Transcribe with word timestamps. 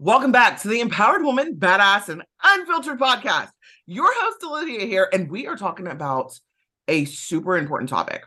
Welcome 0.00 0.32
back 0.32 0.60
to 0.60 0.68
the 0.68 0.80
Empowered 0.80 1.22
Woman, 1.22 1.54
Badass, 1.54 2.08
and 2.08 2.24
Unfiltered 2.42 2.98
podcast. 2.98 3.50
Your 3.86 4.12
host, 4.12 4.42
Olivia, 4.42 4.84
here, 4.86 5.08
and 5.12 5.30
we 5.30 5.46
are 5.46 5.56
talking 5.56 5.86
about 5.86 6.36
a 6.88 7.04
super 7.04 7.56
important 7.56 7.90
topic. 7.90 8.24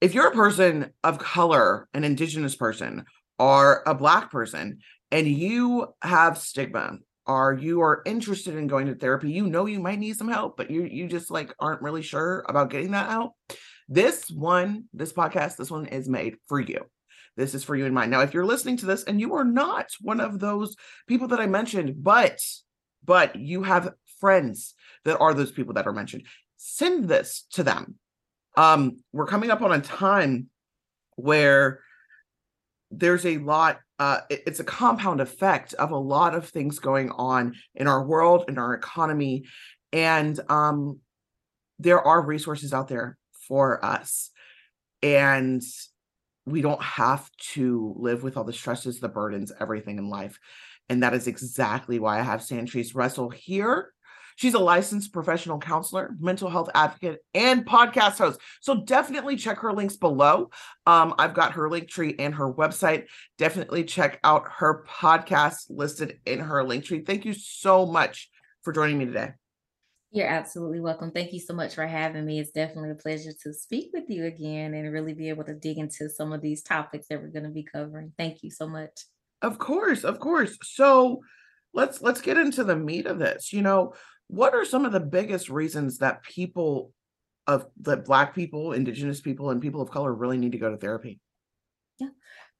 If 0.00 0.14
you're 0.14 0.28
a 0.28 0.34
person 0.34 0.90
of 1.04 1.18
color, 1.18 1.86
an 1.92 2.02
Indigenous 2.02 2.56
person, 2.56 3.04
or 3.38 3.82
a 3.86 3.94
Black 3.94 4.30
person, 4.30 4.78
and 5.10 5.28
you 5.28 5.88
have 6.00 6.38
stigma, 6.38 6.96
or 7.26 7.52
you 7.52 7.82
are 7.82 8.00
interested 8.06 8.56
in 8.56 8.66
going 8.66 8.86
to 8.86 8.94
therapy, 8.94 9.30
you 9.30 9.46
know 9.46 9.66
you 9.66 9.80
might 9.80 9.98
need 9.98 10.16
some 10.16 10.28
help, 10.28 10.56
but 10.56 10.70
you 10.70 10.84
you 10.84 11.08
just 11.08 11.30
like 11.30 11.54
aren't 11.60 11.82
really 11.82 12.02
sure 12.02 12.42
about 12.48 12.70
getting 12.70 12.92
that 12.92 13.10
help. 13.10 13.32
This 13.86 14.30
one, 14.30 14.84
this 14.94 15.12
podcast, 15.12 15.56
this 15.56 15.70
one 15.70 15.84
is 15.84 16.08
made 16.08 16.36
for 16.48 16.58
you. 16.58 16.86
This 17.36 17.54
is 17.54 17.64
for 17.64 17.74
you 17.74 17.84
in 17.84 17.94
mind. 17.94 18.10
Now, 18.10 18.20
if 18.20 18.32
you're 18.32 18.46
listening 18.46 18.76
to 18.78 18.86
this 18.86 19.04
and 19.04 19.20
you 19.20 19.34
are 19.34 19.44
not 19.44 19.90
one 20.00 20.20
of 20.20 20.38
those 20.38 20.76
people 21.06 21.28
that 21.28 21.40
I 21.40 21.46
mentioned, 21.46 22.02
but 22.02 22.40
but 23.04 23.36
you 23.36 23.62
have 23.62 23.92
friends 24.20 24.74
that 25.04 25.18
are 25.18 25.34
those 25.34 25.52
people 25.52 25.74
that 25.74 25.86
are 25.86 25.92
mentioned, 25.92 26.24
send 26.56 27.08
this 27.08 27.46
to 27.52 27.62
them. 27.62 27.96
Um, 28.56 28.96
we're 29.12 29.26
coming 29.26 29.50
up 29.50 29.60
on 29.62 29.72
a 29.72 29.80
time 29.80 30.48
where 31.16 31.80
there's 32.90 33.26
a 33.26 33.38
lot 33.38 33.80
uh, 33.98 34.20
it's 34.28 34.58
a 34.58 34.64
compound 34.64 35.20
effect 35.20 35.72
of 35.74 35.92
a 35.92 35.96
lot 35.96 36.34
of 36.34 36.48
things 36.48 36.80
going 36.80 37.10
on 37.10 37.54
in 37.74 37.86
our 37.86 38.04
world 38.04 38.44
in 38.48 38.58
our 38.58 38.74
economy 38.74 39.44
and 39.92 40.40
um, 40.48 40.98
there 41.78 42.00
are 42.00 42.20
resources 42.20 42.72
out 42.72 42.88
there 42.88 43.16
for 43.46 43.84
us 43.84 44.30
and 45.02 45.62
we 46.46 46.60
don't 46.60 46.82
have 46.82 47.30
to 47.52 47.94
live 47.96 48.22
with 48.22 48.36
all 48.36 48.44
the 48.44 48.52
stresses, 48.52 49.00
the 49.00 49.08
burdens, 49.08 49.52
everything 49.60 49.98
in 49.98 50.08
life. 50.08 50.38
And 50.88 51.02
that 51.02 51.14
is 51.14 51.26
exactly 51.26 51.98
why 51.98 52.18
I 52.18 52.22
have 52.22 52.40
Sandtrice 52.40 52.94
Russell 52.94 53.30
here. 53.30 53.92
She's 54.36 54.54
a 54.54 54.58
licensed 54.58 55.12
professional 55.12 55.58
counselor, 55.58 56.10
mental 56.18 56.50
health 56.50 56.68
advocate, 56.74 57.20
and 57.34 57.64
podcast 57.64 58.18
host. 58.18 58.40
So 58.60 58.82
definitely 58.82 59.36
check 59.36 59.58
her 59.58 59.72
links 59.72 59.96
below. 59.96 60.50
Um, 60.86 61.14
I've 61.18 61.34
got 61.34 61.52
her 61.52 61.70
link 61.70 61.88
tree 61.88 62.16
and 62.18 62.34
her 62.34 62.52
website. 62.52 63.04
Definitely 63.38 63.84
check 63.84 64.18
out 64.24 64.44
her 64.56 64.84
podcast 64.88 65.66
listed 65.70 66.18
in 66.26 66.40
her 66.40 66.64
link 66.64 66.84
tree. 66.84 67.00
Thank 67.00 67.24
you 67.24 67.32
so 67.32 67.86
much 67.86 68.28
for 68.62 68.72
joining 68.72 68.98
me 68.98 69.06
today. 69.06 69.34
You're 70.14 70.28
absolutely 70.28 70.78
welcome. 70.78 71.10
Thank 71.10 71.32
you 71.32 71.40
so 71.40 71.54
much 71.54 71.74
for 71.74 71.88
having 71.88 72.24
me. 72.24 72.38
It's 72.38 72.52
definitely 72.52 72.92
a 72.92 72.94
pleasure 72.94 73.32
to 73.42 73.52
speak 73.52 73.90
with 73.92 74.04
you 74.08 74.26
again 74.26 74.72
and 74.72 74.92
really 74.92 75.12
be 75.12 75.28
able 75.28 75.42
to 75.42 75.54
dig 75.54 75.76
into 75.76 76.08
some 76.08 76.32
of 76.32 76.40
these 76.40 76.62
topics 76.62 77.08
that 77.08 77.20
we're 77.20 77.32
going 77.32 77.42
to 77.42 77.50
be 77.50 77.64
covering. 77.64 78.12
Thank 78.16 78.44
you 78.44 78.50
so 78.52 78.68
much. 78.68 78.92
Of 79.42 79.58
course, 79.58 80.04
of 80.04 80.20
course. 80.20 80.56
So, 80.62 81.20
let's 81.72 82.00
let's 82.00 82.20
get 82.20 82.38
into 82.38 82.62
the 82.62 82.76
meat 82.76 83.06
of 83.06 83.18
this. 83.18 83.52
You 83.52 83.62
know, 83.62 83.94
what 84.28 84.54
are 84.54 84.64
some 84.64 84.84
of 84.84 84.92
the 84.92 85.00
biggest 85.00 85.50
reasons 85.50 85.98
that 85.98 86.22
people 86.22 86.92
of 87.48 87.66
that 87.80 88.04
black 88.04 88.36
people, 88.36 88.72
indigenous 88.72 89.20
people 89.20 89.50
and 89.50 89.60
people 89.60 89.82
of 89.82 89.90
color 89.90 90.14
really 90.14 90.38
need 90.38 90.52
to 90.52 90.58
go 90.58 90.70
to 90.70 90.76
therapy? 90.76 91.18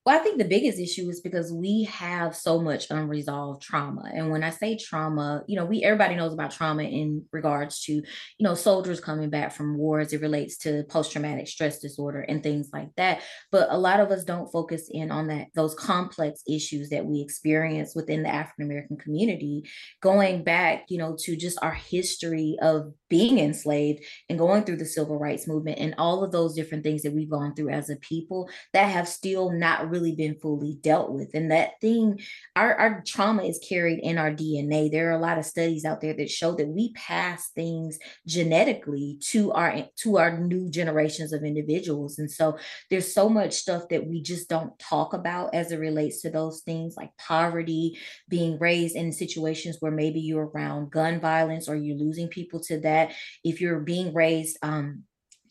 Well, 0.04 0.14
I 0.14 0.22
think 0.22 0.36
the 0.36 0.44
biggest 0.44 0.78
issue 0.78 1.08
is 1.08 1.22
because 1.22 1.50
we 1.50 1.84
have 1.84 2.36
so 2.36 2.60
much 2.60 2.90
unresolved 2.90 3.62
trauma. 3.62 4.10
And 4.12 4.30
when 4.30 4.44
I 4.44 4.50
say 4.50 4.76
trauma, 4.76 5.42
you 5.46 5.56
know, 5.56 5.64
we 5.64 5.82
everybody 5.82 6.14
knows 6.14 6.34
about 6.34 6.50
trauma 6.50 6.82
in 6.82 7.24
regards 7.32 7.80
to, 7.84 7.92
you 7.94 8.04
know, 8.40 8.54
soldiers 8.54 9.00
coming 9.00 9.30
back 9.30 9.52
from 9.52 9.78
wars. 9.78 10.12
It 10.12 10.20
relates 10.20 10.58
to 10.58 10.84
post-traumatic 10.90 11.48
stress 11.48 11.78
disorder 11.78 12.20
and 12.20 12.42
things 12.42 12.68
like 12.70 12.90
that. 12.98 13.22
But 13.50 13.68
a 13.70 13.78
lot 13.78 13.98
of 14.00 14.10
us 14.10 14.24
don't 14.24 14.52
focus 14.52 14.90
in 14.90 15.10
on 15.10 15.28
that 15.28 15.46
those 15.54 15.74
complex 15.74 16.42
issues 16.46 16.90
that 16.90 17.06
we 17.06 17.22
experience 17.22 17.94
within 17.96 18.24
the 18.24 18.28
African 18.28 18.66
American 18.66 18.98
community, 18.98 19.62
going 20.02 20.44
back, 20.44 20.84
you 20.90 20.98
know, 20.98 21.16
to 21.20 21.34
just 21.34 21.58
our 21.62 21.72
history 21.72 22.58
of 22.60 22.92
being 23.08 23.38
enslaved 23.38 24.04
and 24.28 24.38
going 24.38 24.64
through 24.64 24.76
the 24.76 24.84
civil 24.84 25.18
rights 25.18 25.48
movement 25.48 25.78
and 25.78 25.94
all 25.96 26.22
of 26.22 26.32
those 26.32 26.54
different 26.54 26.84
things 26.84 27.02
that 27.02 27.14
we've 27.14 27.30
gone 27.30 27.54
through 27.54 27.70
as 27.70 27.88
a 27.88 27.96
people 27.96 28.50
that 28.74 28.90
have 28.90 29.08
still 29.08 29.50
not 29.50 29.93
really 29.94 30.14
been 30.14 30.34
fully 30.34 30.74
dealt 30.80 31.12
with. 31.12 31.30
And 31.34 31.52
that 31.52 31.80
thing, 31.80 32.20
our, 32.56 32.74
our 32.74 33.02
trauma 33.06 33.44
is 33.44 33.60
carried 33.66 34.00
in 34.00 34.18
our 34.18 34.32
DNA. 34.32 34.90
There 34.90 35.10
are 35.10 35.18
a 35.18 35.22
lot 35.22 35.38
of 35.38 35.44
studies 35.44 35.84
out 35.84 36.00
there 36.00 36.14
that 36.14 36.30
show 36.30 36.54
that 36.56 36.66
we 36.66 36.92
pass 36.94 37.50
things 37.50 37.98
genetically 38.26 39.18
to 39.30 39.52
our 39.52 39.86
to 40.02 40.18
our 40.18 40.38
new 40.38 40.68
generations 40.68 41.32
of 41.32 41.44
individuals. 41.44 42.18
And 42.18 42.30
so 42.30 42.58
there's 42.90 43.14
so 43.14 43.28
much 43.28 43.54
stuff 43.54 43.88
that 43.90 44.06
we 44.06 44.20
just 44.20 44.48
don't 44.48 44.76
talk 44.78 45.14
about 45.14 45.54
as 45.54 45.70
it 45.70 45.78
relates 45.78 46.22
to 46.22 46.30
those 46.30 46.62
things 46.62 46.96
like 46.96 47.16
poverty, 47.16 47.98
being 48.28 48.58
raised 48.58 48.96
in 48.96 49.12
situations 49.12 49.76
where 49.80 49.92
maybe 49.92 50.20
you're 50.20 50.50
around 50.54 50.90
gun 50.90 51.20
violence 51.20 51.68
or 51.68 51.76
you're 51.76 51.96
losing 51.96 52.28
people 52.28 52.60
to 52.60 52.80
that 52.80 53.12
if 53.44 53.60
you're 53.60 53.80
being 53.80 54.12
raised 54.12 54.58
um, 54.62 55.04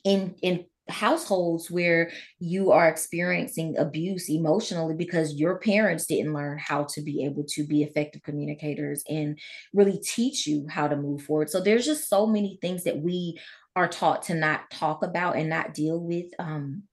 in 0.03 0.35
in 0.41 0.65
households 0.89 1.71
where 1.71 2.11
you 2.39 2.71
are 2.71 2.87
experiencing 2.87 3.77
abuse 3.77 4.29
emotionally 4.29 4.95
because 4.95 5.35
your 5.35 5.57
parents 5.59 6.05
didn't 6.05 6.33
learn 6.33 6.59
how 6.59 6.83
to 6.83 7.01
be 7.01 7.25
able 7.25 7.45
to 7.49 7.65
be 7.65 7.83
effective 7.83 8.21
communicators 8.23 9.03
and 9.07 9.39
really 9.73 9.99
teach 9.99 10.45
you 10.45 10.65
how 10.69 10.87
to 10.87 10.95
move 10.95 11.21
forward. 11.21 11.49
So 11.49 11.61
there's 11.61 11.85
just 11.85 12.09
so 12.09 12.27
many 12.27 12.57
things 12.61 12.83
that 12.83 12.99
we 12.99 13.39
are 13.75 13.87
taught 13.87 14.23
to 14.23 14.35
not 14.35 14.69
talk 14.71 15.03
about 15.03 15.35
and 15.35 15.49
not 15.49 15.73
deal 15.73 15.99
with 15.99 16.27
um, 16.37 16.83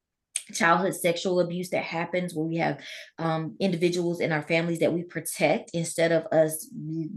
childhood 0.52 0.94
sexual 0.94 1.40
abuse 1.40 1.70
that 1.70 1.84
happens 1.84 2.34
where 2.34 2.46
we 2.46 2.56
have 2.56 2.80
um, 3.18 3.56
individuals 3.60 4.20
in 4.20 4.32
our 4.32 4.42
families 4.42 4.78
that 4.80 4.92
we 4.92 5.02
protect 5.02 5.70
instead 5.74 6.12
of 6.12 6.26
us 6.26 6.68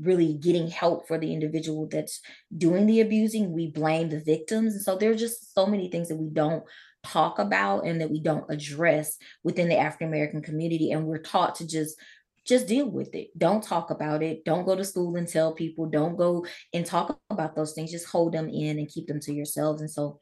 really 0.02 0.34
getting 0.36 0.70
help 0.70 1.08
for 1.08 1.18
the 1.18 1.34
individual 1.34 1.88
that's 1.90 2.22
doing 2.58 2.86
the 2.86 3.02
abusing 3.02 3.52
we 3.52 3.72
blame 3.72 4.10
the 4.10 4.20
victims 4.20 4.74
and 4.74 4.84
so 4.84 4.96
there's 4.96 5.20
just 5.20 5.54
so 5.54 5.66
many 5.66 5.90
things 5.90 6.10
that 6.10 6.18
we 6.18 6.30
don't 6.30 6.64
talk 7.06 7.38
about 7.38 7.86
and 7.86 8.00
that 8.00 8.10
we 8.10 8.22
don't 8.22 8.50
address 8.50 9.18
within 9.44 9.68
the 9.68 9.78
african 9.78 10.08
american 10.08 10.42
community 10.42 10.92
and 10.92 11.06
we're 11.06 11.18
taught 11.18 11.56
to 11.56 11.68
just 11.68 11.98
just 12.46 12.68
deal 12.68 12.90
with 12.90 13.16
it. 13.16 13.30
Don't 13.38 13.64
talk 13.64 13.90
about 13.90 14.22
it. 14.22 14.44
Don't 14.44 14.66
go 14.66 14.76
to 14.76 14.84
school 14.84 15.16
and 15.16 15.28
tell 15.28 15.54
people. 15.54 15.86
Don't 15.86 16.18
go 16.18 16.46
and 16.74 16.86
talk 16.86 17.18
about 17.30 17.56
those 17.56 17.74
things. 17.74 17.92
Just 17.92 18.08
hold 18.08 18.34
them 18.34 18.50
in 18.50 18.78
and 18.80 18.90
keep 18.90 19.08
them 19.08 19.20
to 19.22 19.34
yourselves. 19.34 19.82
And 19.82 19.90
so 19.90 20.20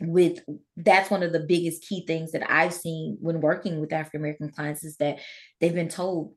with 0.00 0.40
that's 0.76 1.10
one 1.10 1.22
of 1.22 1.32
the 1.32 1.40
biggest 1.40 1.86
key 1.86 2.04
things 2.06 2.32
that 2.32 2.50
I've 2.50 2.72
seen 2.72 3.18
when 3.20 3.40
working 3.40 3.80
with 3.80 3.92
African 3.92 4.20
American 4.20 4.50
clients 4.50 4.84
is 4.84 4.96
that 4.96 5.18
they've 5.60 5.74
been 5.74 5.88
told 5.88 6.34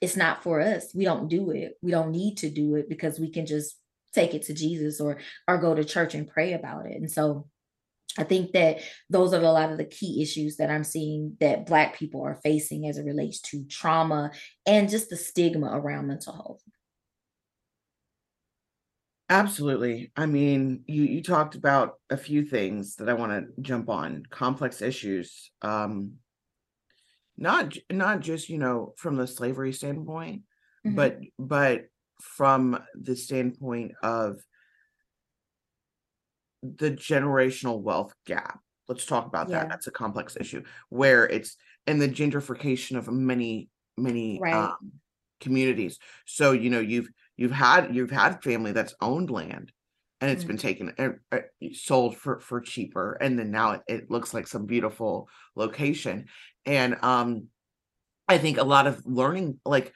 it's 0.00 0.16
not 0.16 0.42
for 0.42 0.60
us. 0.60 0.94
We 0.94 1.04
don't 1.04 1.28
do 1.28 1.50
it. 1.50 1.74
We 1.80 1.90
don't 1.90 2.10
need 2.10 2.36
to 2.38 2.50
do 2.50 2.74
it 2.74 2.88
because 2.88 3.18
we 3.18 3.30
can 3.30 3.46
just 3.46 3.78
take 4.14 4.34
it 4.34 4.42
to 4.44 4.54
Jesus 4.54 5.00
or 5.00 5.18
or 5.48 5.58
go 5.58 5.74
to 5.74 5.84
church 5.84 6.14
and 6.14 6.28
pray 6.28 6.52
about 6.52 6.86
it. 6.86 6.96
And 6.96 7.10
so 7.10 7.48
I 8.18 8.24
think 8.24 8.52
that 8.52 8.80
those 9.10 9.34
are 9.34 9.40
a 9.40 9.50
lot 9.50 9.70
of 9.70 9.78
the 9.78 9.84
key 9.84 10.22
issues 10.22 10.56
that 10.56 10.70
I'm 10.70 10.84
seeing 10.84 11.36
that 11.40 11.66
Black 11.66 11.98
people 11.98 12.22
are 12.22 12.40
facing 12.42 12.86
as 12.86 12.98
it 12.98 13.04
relates 13.04 13.40
to 13.42 13.64
trauma 13.64 14.30
and 14.66 14.88
just 14.88 15.10
the 15.10 15.16
stigma 15.16 15.70
around 15.72 16.06
mental 16.06 16.32
health. 16.32 16.62
Absolutely. 19.28 20.12
I 20.16 20.26
mean, 20.26 20.84
you 20.86 21.02
you 21.02 21.22
talked 21.22 21.56
about 21.56 21.94
a 22.10 22.16
few 22.16 22.44
things 22.44 22.96
that 22.96 23.08
I 23.08 23.14
want 23.14 23.32
to 23.32 23.60
jump 23.60 23.88
on. 23.88 24.22
Complex 24.30 24.82
issues. 24.82 25.50
Um 25.62 26.12
not 27.36 27.76
not 27.90 28.20
just, 28.20 28.48
you 28.48 28.58
know, 28.58 28.94
from 28.96 29.16
the 29.16 29.26
slavery 29.26 29.72
standpoint, 29.72 30.42
mm-hmm. 30.86 30.94
but 30.94 31.18
but 31.38 31.86
from 32.22 32.82
the 32.94 33.16
standpoint 33.16 33.92
of 34.02 34.40
the 36.62 36.90
generational 36.92 37.80
wealth 37.80 38.14
gap. 38.26 38.60
Let's 38.88 39.06
talk 39.06 39.26
about 39.26 39.48
yeah. 39.48 39.60
that. 39.60 39.68
That's 39.68 39.86
a 39.88 39.92
complex 39.92 40.36
issue 40.38 40.62
where 40.88 41.28
it's 41.28 41.56
and 41.86 42.00
the 42.00 42.08
gentrification 42.08 42.96
of 42.96 43.08
many 43.08 43.68
many 43.96 44.38
right. 44.40 44.54
um, 44.54 44.92
communities. 45.40 45.98
So, 46.24 46.52
you 46.52 46.70
know, 46.70 46.80
you've 46.80 47.08
you've 47.36 47.52
had 47.52 47.94
you've 47.94 48.10
had 48.10 48.42
family 48.42 48.72
that's 48.72 48.94
owned 49.00 49.30
land 49.30 49.72
and 50.20 50.30
it's 50.30 50.42
mm-hmm. 50.42 50.48
been 50.48 50.56
taken 50.56 51.18
uh, 51.32 51.38
sold 51.72 52.16
for 52.16 52.40
for 52.40 52.60
cheaper 52.60 53.18
and 53.20 53.38
then 53.38 53.50
now 53.50 53.72
it, 53.72 53.82
it 53.86 54.10
looks 54.10 54.32
like 54.32 54.46
some 54.46 54.66
beautiful 54.66 55.28
location 55.54 56.26
and 56.64 56.96
um 57.02 57.44
i 58.28 58.38
think 58.38 58.58
a 58.58 58.64
lot 58.64 58.86
of 58.86 59.04
learning 59.06 59.58
like 59.64 59.92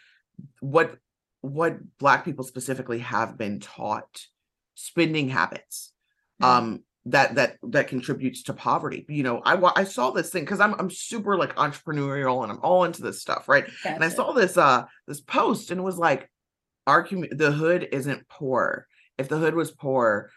what 0.61 0.97
what 1.41 1.79
black 1.99 2.25
people 2.25 2.45
specifically 2.45 2.99
have 2.99 3.39
been 3.39 3.61
taught 3.61 4.27
spending 4.75 5.29
habits 5.29 5.93
mm-hmm. 6.41 6.51
um 6.51 6.85
that 7.07 7.35
that 7.37 7.57
that 7.63 7.89
contributes 7.89 8.43
to 8.43 8.53
poverty 8.53 9.07
you 9.09 9.23
know 9.23 9.41
i 9.45 9.59
i 9.75 9.85
saw 9.85 10.11
this 10.11 10.29
thing 10.29 10.45
because 10.45 10.61
i'm 10.61 10.75
i'm 10.79 10.91
super 10.91 11.37
like 11.37 11.55
entrepreneurial 11.57 12.43
and 12.43 12.53
i'm 12.53 12.61
all 12.63 12.85
into 12.85 13.01
this 13.01 13.23
stuff 13.23 13.49
right 13.49 13.65
gotcha. 13.65 13.95
and 13.95 14.05
i 14.05 14.09
saw 14.09 14.33
this 14.33 14.59
uh 14.59 14.85
this 15.07 15.21
post 15.23 15.71
and 15.71 15.81
it 15.81 15.83
was 15.83 15.97
like 15.97 16.31
our 16.91 17.05
community, 17.05 17.37
the 17.37 17.53
hood 17.53 17.89
isn't 17.93 18.29
poor. 18.29 18.89
If 19.17 19.29
the 19.29 19.39
hood 19.39 19.55
was 19.55 19.71
poor, 19.71 20.31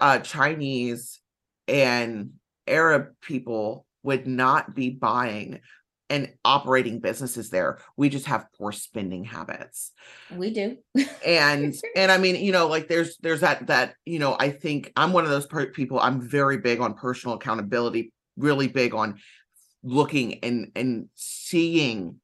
uh, 0.00 0.20
Chinese 0.20 1.20
and 1.68 2.32
Arab 2.66 3.08
people 3.20 3.84
would 4.02 4.26
not 4.26 4.74
be 4.74 4.88
buying 4.88 5.60
and 6.08 6.32
operating 6.44 7.00
businesses 7.00 7.50
there. 7.50 7.78
We 7.96 8.08
just 8.08 8.24
have 8.26 8.46
poor 8.56 8.72
spending 8.72 9.24
habits. 9.24 9.92
We 10.30 10.50
do. 10.50 10.78
and 11.24 11.74
and 11.96 12.10
I 12.10 12.16
mean, 12.16 12.36
you 12.36 12.52
know, 12.52 12.68
like 12.68 12.88
there's 12.88 13.18
there's 13.18 13.40
that 13.40 13.66
that, 13.66 13.96
you 14.06 14.18
know, 14.18 14.34
I 14.38 14.50
think 14.50 14.92
I'm 14.96 15.12
one 15.12 15.24
of 15.24 15.30
those 15.30 15.46
per- 15.46 15.72
people 15.72 16.00
I'm 16.00 16.22
very 16.22 16.56
big 16.56 16.80
on 16.80 16.94
personal 16.94 17.36
accountability, 17.36 18.12
really 18.38 18.68
big 18.68 18.94
on 18.94 19.18
looking 19.82 20.42
and 20.42 20.72
and 20.74 21.08
seeing 21.16 22.20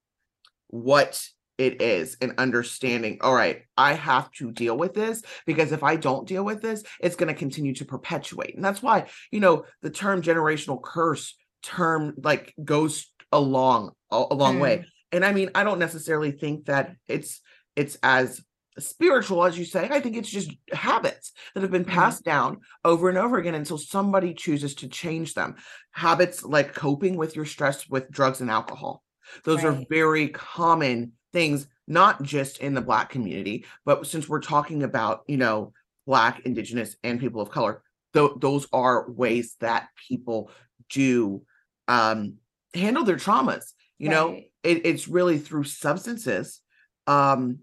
what 0.68 1.22
it 1.62 1.80
is 1.80 2.16
and 2.20 2.34
understanding 2.38 3.18
all 3.20 3.32
right 3.32 3.62
i 3.76 3.92
have 3.92 4.28
to 4.32 4.50
deal 4.50 4.76
with 4.76 4.94
this 4.94 5.22
because 5.46 5.70
if 5.70 5.84
i 5.84 5.94
don't 5.94 6.26
deal 6.26 6.44
with 6.44 6.60
this 6.60 6.82
it's 6.98 7.14
going 7.14 7.32
to 7.32 7.38
continue 7.38 7.72
to 7.72 7.84
perpetuate 7.84 8.56
and 8.56 8.64
that's 8.64 8.82
why 8.82 9.06
you 9.30 9.38
know 9.38 9.64
the 9.80 9.90
term 9.90 10.20
generational 10.22 10.82
curse 10.82 11.36
term 11.62 12.14
like 12.20 12.52
goes 12.64 13.06
a 13.30 13.38
long 13.38 13.92
a 14.10 14.34
long 14.34 14.56
mm. 14.56 14.60
way 14.60 14.84
and 15.12 15.24
i 15.24 15.32
mean 15.32 15.50
i 15.54 15.62
don't 15.62 15.78
necessarily 15.78 16.32
think 16.32 16.66
that 16.66 16.96
it's 17.06 17.40
it's 17.76 17.96
as 18.02 18.42
spiritual 18.80 19.44
as 19.44 19.56
you 19.56 19.64
say 19.64 19.88
i 19.92 20.00
think 20.00 20.16
it's 20.16 20.30
just 20.30 20.50
habits 20.72 21.30
that 21.54 21.62
have 21.62 21.70
been 21.70 21.84
mm. 21.84 21.92
passed 21.92 22.24
down 22.24 22.58
over 22.84 23.08
and 23.08 23.18
over 23.18 23.38
again 23.38 23.54
until 23.54 23.78
somebody 23.78 24.34
chooses 24.34 24.74
to 24.74 24.88
change 24.88 25.34
them 25.34 25.54
habits 25.92 26.42
like 26.42 26.74
coping 26.74 27.16
with 27.16 27.36
your 27.36 27.44
stress 27.44 27.88
with 27.88 28.10
drugs 28.10 28.40
and 28.40 28.50
alcohol 28.50 29.04
those 29.44 29.62
right. 29.62 29.78
are 29.78 29.84
very 29.88 30.28
common 30.28 31.12
things 31.32 31.66
not 31.86 32.22
just 32.22 32.58
in 32.58 32.74
the 32.74 32.80
black 32.80 33.10
community 33.10 33.64
but 33.84 34.06
since 34.06 34.28
we're 34.28 34.40
talking 34.40 34.82
about 34.82 35.22
you 35.26 35.36
know 35.36 35.72
black 36.06 36.40
indigenous 36.40 36.96
and 37.02 37.20
people 37.20 37.40
of 37.40 37.50
color 37.50 37.82
th- 38.14 38.32
those 38.38 38.66
are 38.72 39.10
ways 39.10 39.56
that 39.60 39.88
people 40.08 40.50
do 40.90 41.42
um 41.88 42.34
handle 42.74 43.04
their 43.04 43.16
traumas 43.16 43.72
you 43.98 44.08
right. 44.08 44.14
know 44.14 44.40
it, 44.62 44.86
it's 44.86 45.08
really 45.08 45.38
through 45.38 45.64
substances 45.64 46.60
um 47.06 47.58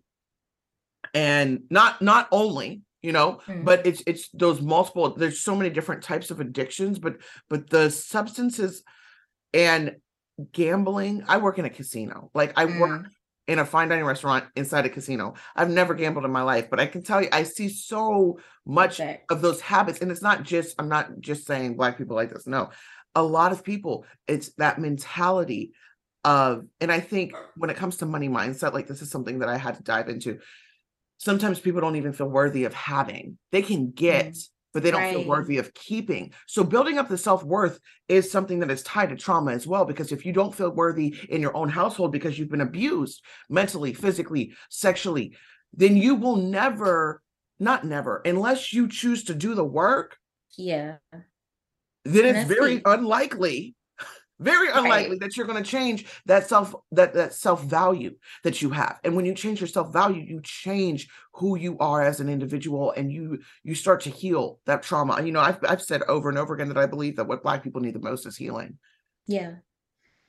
and 1.14 1.64
not 1.70 2.02
not 2.02 2.28
only 2.32 2.82
you 3.02 3.12
know 3.12 3.40
mm. 3.48 3.64
but 3.64 3.86
it's 3.86 4.04
it's 4.06 4.30
those 4.34 4.62
multiple 4.62 5.16
there's 5.16 5.42
so 5.42 5.56
many 5.56 5.70
different 5.70 6.04
types 6.04 6.32
of 6.32 6.40
addictions 6.40 7.00
but 7.00 7.18
but 7.50 7.70
the 7.70 7.90
substances 7.90 8.84
and 9.54 9.96
gambling 10.52 11.24
i 11.28 11.38
work 11.38 11.58
in 11.58 11.66
a 11.66 11.70
casino 11.70 12.30
like 12.34 12.54
i 12.58 12.66
mm. 12.66 12.80
work 12.80 13.08
in 13.50 13.58
a 13.58 13.66
fine 13.66 13.90
dining 13.90 14.06
restaurant 14.06 14.46
inside 14.56 14.86
a 14.86 14.90
casino. 14.90 15.34
I've 15.56 15.72
never 15.72 15.96
gambled 15.96 16.24
in 16.24 16.32
my 16.32 16.44
life, 16.44 16.70
but 16.70 16.80
I 16.80 16.86
can 16.86 17.02
tell 17.02 17.20
you, 17.20 17.30
I 17.32 17.42
see 17.42 17.68
so 17.68 18.40
much 18.64 19.00
okay. 19.00 19.22
of 19.32 19.42
those 19.42 19.60
habits. 19.60 20.02
And 20.02 20.12
it's 20.12 20.22
not 20.22 20.44
just, 20.44 20.76
I'm 20.78 20.88
not 20.88 21.20
just 21.20 21.48
saying 21.48 21.76
black 21.76 21.98
people 21.98 22.16
like 22.16 22.32
this. 22.32 22.46
No, 22.46 22.70
a 23.16 23.24
lot 23.24 23.52
of 23.52 23.64
people, 23.64 24.06
it's 24.28 24.54
that 24.58 24.78
mentality 24.80 25.74
of, 26.24 26.68
and 26.80 26.92
I 26.92 27.00
think 27.00 27.34
when 27.58 27.72
it 27.72 27.76
comes 27.76 27.98
to 27.98 28.06
money 28.06 28.30
mindset, 28.30 28.74
like 28.74 28.86
this 28.86 29.02
is 29.02 29.10
something 29.10 29.40
that 29.40 29.50
I 29.50 29.58
had 29.58 29.78
to 29.78 29.84
dive 29.84 30.10
into. 30.10 30.38
Sometimes 31.18 31.60
people 31.60 31.82
don't 31.82 31.96
even 31.96 32.14
feel 32.14 32.30
worthy 32.30 32.66
of 32.66 32.76
having. 32.76 33.40
They 33.52 33.64
can 33.64 33.92
get, 33.92 34.34
mm 34.34 34.48
but 34.74 34.84
they 34.84 34.92
don't 34.92 35.02
right. 35.02 35.16
feel 35.16 35.28
worthy 35.28 35.58
of 35.58 35.74
keeping. 35.74 36.32
So 36.48 36.64
building 36.64 36.98
up 36.98 37.10
the 37.10 37.18
self-worth 37.18 37.80
is 38.08 38.32
something 38.32 38.60
that 38.60 38.72
is 38.72 38.84
tied 38.84 39.10
to 39.10 39.16
trauma 39.16 39.52
as 39.52 39.66
well 39.66 39.86
because 39.86 40.12
if 40.12 40.26
you 40.26 40.34
don't 40.34 40.54
feel 40.54 40.72
worthy 40.72 41.16
in 41.30 41.42
your 41.42 41.56
own 41.56 41.70
household 41.70 42.12
because 42.12 42.38
you've 42.38 42.50
been 42.50 42.62
abused 42.62 43.24
mentally, 43.50 43.94
physically, 43.94 44.54
sexually, 44.70 45.36
then 45.74 45.98
you 45.98 46.16
will 46.16 46.36
never 46.36 47.22
not 47.60 47.84
never 47.84 48.22
unless 48.26 48.72
you 48.72 48.88
choose 48.88 49.26
to 49.26 49.36
do 49.36 49.54
the 49.54 49.64
work. 49.64 50.18
Yeah. 50.58 50.98
Then 52.06 52.36
it's 52.36 52.48
very 52.48 52.82
unlikely 52.86 53.76
very 54.40 54.70
unlikely 54.70 55.12
right. 55.12 55.20
that 55.20 55.36
you're 55.36 55.46
going 55.46 55.62
to 55.62 55.70
change 55.70 56.06
that 56.26 56.48
self 56.48 56.74
that 56.92 57.14
that 57.14 57.34
self 57.34 57.64
value 57.64 58.16
that 58.44 58.62
you 58.62 58.70
have 58.70 59.00
and 59.04 59.16
when 59.16 59.26
you 59.26 59.34
change 59.34 59.60
your 59.60 59.68
self 59.68 59.92
value 59.92 60.22
you 60.22 60.42
change 60.42 61.10
who 61.34 61.58
you 61.58 61.78
are 61.80 62.02
as 62.02 62.20
an 62.20 62.30
individual 62.30 62.92
and 62.92 63.12
you 63.12 63.40
you 63.64 63.76
start 63.76 64.02
to 64.02 64.10
heal 64.10 64.60
that 64.66 64.82
trauma 64.82 65.22
you 65.22 65.32
know 65.32 65.42
i've, 65.42 65.60
I've 65.68 65.82
said 65.82 66.04
over 66.04 66.30
and 66.30 66.38
over 66.38 66.54
again 66.54 66.70
that 66.70 66.78
i 66.78 66.86
believe 66.86 67.18
that 67.18 67.28
what 67.28 67.44
black 67.44 67.64
people 67.64 67.82
need 67.82 67.96
the 67.96 68.00
most 68.00 68.26
is 68.26 68.38
healing 68.38 68.78
yeah 69.28 69.56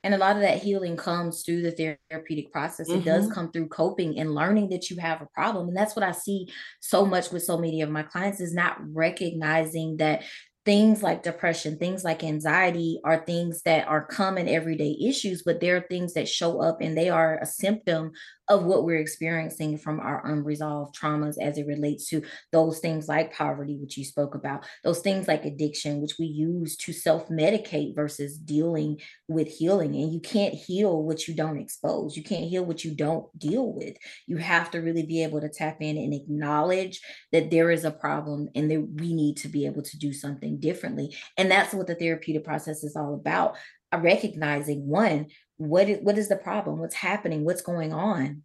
and 0.03 0.15
a 0.15 0.17
lot 0.17 0.35
of 0.35 0.41
that 0.41 0.61
healing 0.61 0.97
comes 0.97 1.43
through 1.43 1.61
the 1.61 1.97
therapeutic 2.09 2.51
process. 2.51 2.89
It 2.89 2.93
mm-hmm. 2.93 3.03
does 3.03 3.31
come 3.31 3.51
through 3.51 3.67
coping 3.67 4.17
and 4.17 4.33
learning 4.33 4.69
that 4.69 4.89
you 4.89 4.97
have 4.97 5.21
a 5.21 5.27
problem. 5.27 5.67
And 5.67 5.77
that's 5.77 5.95
what 5.95 6.03
I 6.03 6.11
see 6.11 6.47
so 6.79 7.05
much 7.05 7.31
with 7.31 7.43
so 7.43 7.57
many 7.57 7.81
of 7.81 7.89
my 7.89 8.01
clients 8.01 8.41
is 8.41 8.53
not 8.53 8.77
recognizing 8.93 9.97
that 9.97 10.23
things 10.63 11.01
like 11.01 11.23
depression, 11.23 11.77
things 11.77 12.03
like 12.03 12.23
anxiety 12.23 12.99
are 13.03 13.25
things 13.25 13.63
that 13.63 13.87
are 13.87 14.05
common 14.05 14.47
everyday 14.47 14.95
issues, 15.03 15.41
but 15.43 15.59
they're 15.59 15.85
things 15.89 16.13
that 16.13 16.29
show 16.29 16.61
up 16.61 16.81
and 16.81 16.95
they 16.95 17.09
are 17.09 17.39
a 17.39 17.45
symptom 17.45 18.11
of 18.51 18.65
what 18.65 18.83
we're 18.83 18.99
experiencing 18.99 19.77
from 19.77 20.01
our 20.01 20.27
unresolved 20.29 20.93
traumas 20.93 21.35
as 21.41 21.57
it 21.57 21.65
relates 21.65 22.09
to 22.09 22.21
those 22.51 22.79
things 22.79 23.07
like 23.07 23.33
poverty, 23.33 23.77
which 23.77 23.97
you 23.97 24.03
spoke 24.03 24.35
about, 24.35 24.65
those 24.83 24.99
things 24.99 25.25
like 25.25 25.45
addiction, 25.45 26.01
which 26.01 26.15
we 26.19 26.25
use 26.25 26.75
to 26.75 26.91
self 26.91 27.29
medicate 27.29 27.95
versus 27.95 28.37
dealing 28.37 28.99
with 29.29 29.47
healing. 29.47 29.95
And 29.95 30.13
you 30.13 30.19
can't 30.19 30.53
heal 30.53 31.01
what 31.01 31.29
you 31.29 31.33
don't 31.33 31.59
expose, 31.59 32.17
you 32.17 32.23
can't 32.23 32.49
heal 32.49 32.65
what 32.65 32.83
you 32.83 32.93
don't 32.93 33.25
deal 33.39 33.71
with. 33.71 33.95
You 34.27 34.35
have 34.35 34.69
to 34.71 34.79
really 34.79 35.05
be 35.05 35.23
able 35.23 35.39
to 35.39 35.49
tap 35.49 35.77
in 35.79 35.95
and 35.95 36.13
acknowledge 36.13 36.99
that 37.31 37.51
there 37.51 37.71
is 37.71 37.85
a 37.85 37.91
problem 37.91 38.49
and 38.53 38.69
that 38.69 38.81
we 38.81 39.13
need 39.13 39.37
to 39.37 39.47
be 39.47 39.65
able 39.65 39.83
to 39.83 39.97
do 39.97 40.11
something 40.11 40.59
differently. 40.59 41.15
And 41.37 41.49
that's 41.49 41.73
what 41.73 41.87
the 41.87 41.95
therapeutic 41.95 42.43
process 42.43 42.83
is 42.83 42.97
all 42.97 43.13
about 43.13 43.55
uh, 43.93 43.99
recognizing 43.99 44.87
one 44.87 45.27
what 45.69 45.89
is 45.89 45.99
what 46.01 46.17
is 46.17 46.29
the 46.29 46.35
problem? 46.35 46.79
What's 46.79 46.95
happening? 46.95 47.45
What's 47.45 47.61
going 47.61 47.93
on? 47.93 48.43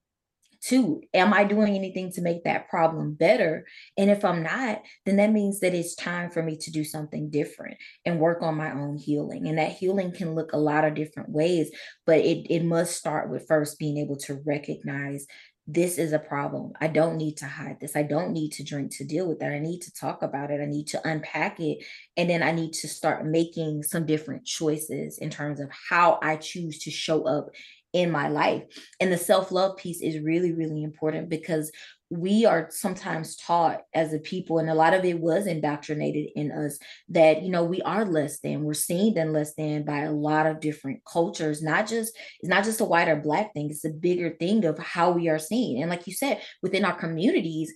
Two 0.63 1.03
am 1.15 1.33
i 1.33 1.45
doing 1.45 1.75
anything 1.75 2.11
to 2.13 2.23
make 2.23 2.45
that 2.45 2.69
problem 2.69 3.15
better? 3.15 3.67
And 3.97 4.11
if 4.11 4.25
i'm 4.25 4.43
not 4.43 4.83
then 5.05 5.17
that 5.17 5.33
means 5.33 5.61
that 5.61 5.75
it's 5.75 5.95
time 5.95 6.31
for 6.31 6.43
me 6.43 6.57
to 6.57 6.71
do 6.71 6.83
something 6.83 7.31
different 7.31 7.77
and 8.05 8.19
work 8.19 8.43
on 8.43 8.57
my 8.57 8.73
own 8.73 8.97
healing. 8.97 9.47
And 9.47 9.59
that 9.59 9.73
healing 9.73 10.13
can 10.13 10.35
look 10.35 10.53
a 10.53 10.59
lot 10.59 10.85
of 10.85 10.95
different 10.95 11.31
ways 11.31 11.71
but 12.07 12.19
it, 12.19 12.47
it 12.51 12.65
must 12.65 12.97
start 12.97 13.31
with 13.31 13.47
first 13.47 13.79
being 13.79 13.99
able 13.99 14.17
to 14.17 14.41
recognize 14.45 15.27
this 15.67 15.99
is 15.99 16.13
a 16.13 16.19
problem. 16.19 16.73
I 16.81 16.87
don't 16.87 17.17
need 17.17 17.37
to 17.39 17.47
hide 17.47 17.79
this. 17.81 17.97
I 17.97 18.05
don't 18.05 18.33
need 18.33 18.53
to 18.53 18.63
drink 18.63 18.95
to 18.97 19.05
deal 19.05 19.27
with 19.27 19.41
that. 19.41 19.53
I 19.53 19.59
need 19.59 19.81
to 19.81 19.93
talk 19.93 20.23
about 20.23 20.51
it. 20.51 20.61
I 20.61 20.67
need 20.67 20.87
to 20.89 21.09
unpack 21.09 21.59
it. 21.59 21.85
And 22.17 22.31
then 22.31 22.43
I 22.43 22.53
need 22.53 22.73
to 22.75 22.89
start 22.89 23.27
making 23.27 23.83
some 23.83 24.07
different 24.07 24.45
choices 24.45 25.19
in 25.19 25.29
terms 25.29 25.59
of 25.59 25.69
how 25.91 26.21
I 26.23 26.37
choose 26.37 26.79
to 26.81 26.91
show 26.93 27.27
up 27.27 27.51
in 27.97 28.11
my 28.11 28.29
life. 28.29 28.63
And 29.01 29.11
the 29.11 29.17
self-love 29.17 29.79
piece 29.79 30.03
is 30.03 30.21
really, 30.21 30.53
really 30.53 30.83
important 30.83 31.31
because 31.31 31.73
we 32.11 32.45
are 32.45 32.69
sometimes 32.71 33.37
taught 33.37 33.81
as 33.95 34.13
a 34.13 34.19
people, 34.19 34.59
and 34.59 34.71
a 34.71 34.75
lot 34.75 34.95
of 34.95 35.05
it 35.05 35.19
was 35.19 35.47
indoctrinated 35.47 36.29
in 36.37 36.53
us 36.53 36.79
that 37.09 37.43
you 37.43 37.51
know 37.51 37.65
we 37.65 37.83
are 37.83 38.05
less 38.05 38.39
than, 38.41 38.63
we're 38.63 38.75
seen 38.75 39.15
than 39.15 39.33
less 39.33 39.55
than 39.55 39.85
by 39.85 40.01
a 40.01 40.13
lot 40.13 40.47
of 40.47 40.61
different 40.61 41.01
cultures. 41.11 41.63
Not 41.63 41.89
just 41.89 42.17
it's 42.41 42.49
not 42.49 42.63
just 42.63 42.81
a 42.81 42.85
white 42.85 43.09
or 43.09 43.17
black 43.17 43.53
thing; 43.55 43.71
it's 43.71 43.85
a 43.85 43.91
bigger 43.91 44.37
thing 44.39 44.65
of 44.67 44.79
how 44.79 45.11
we 45.11 45.29
are 45.29 45.39
seen. 45.39 45.81
And 45.81 45.91
like 45.91 46.07
you 46.07 46.13
said, 46.13 46.41
within 46.63 46.85
our 46.85 46.95
communities, 46.95 47.73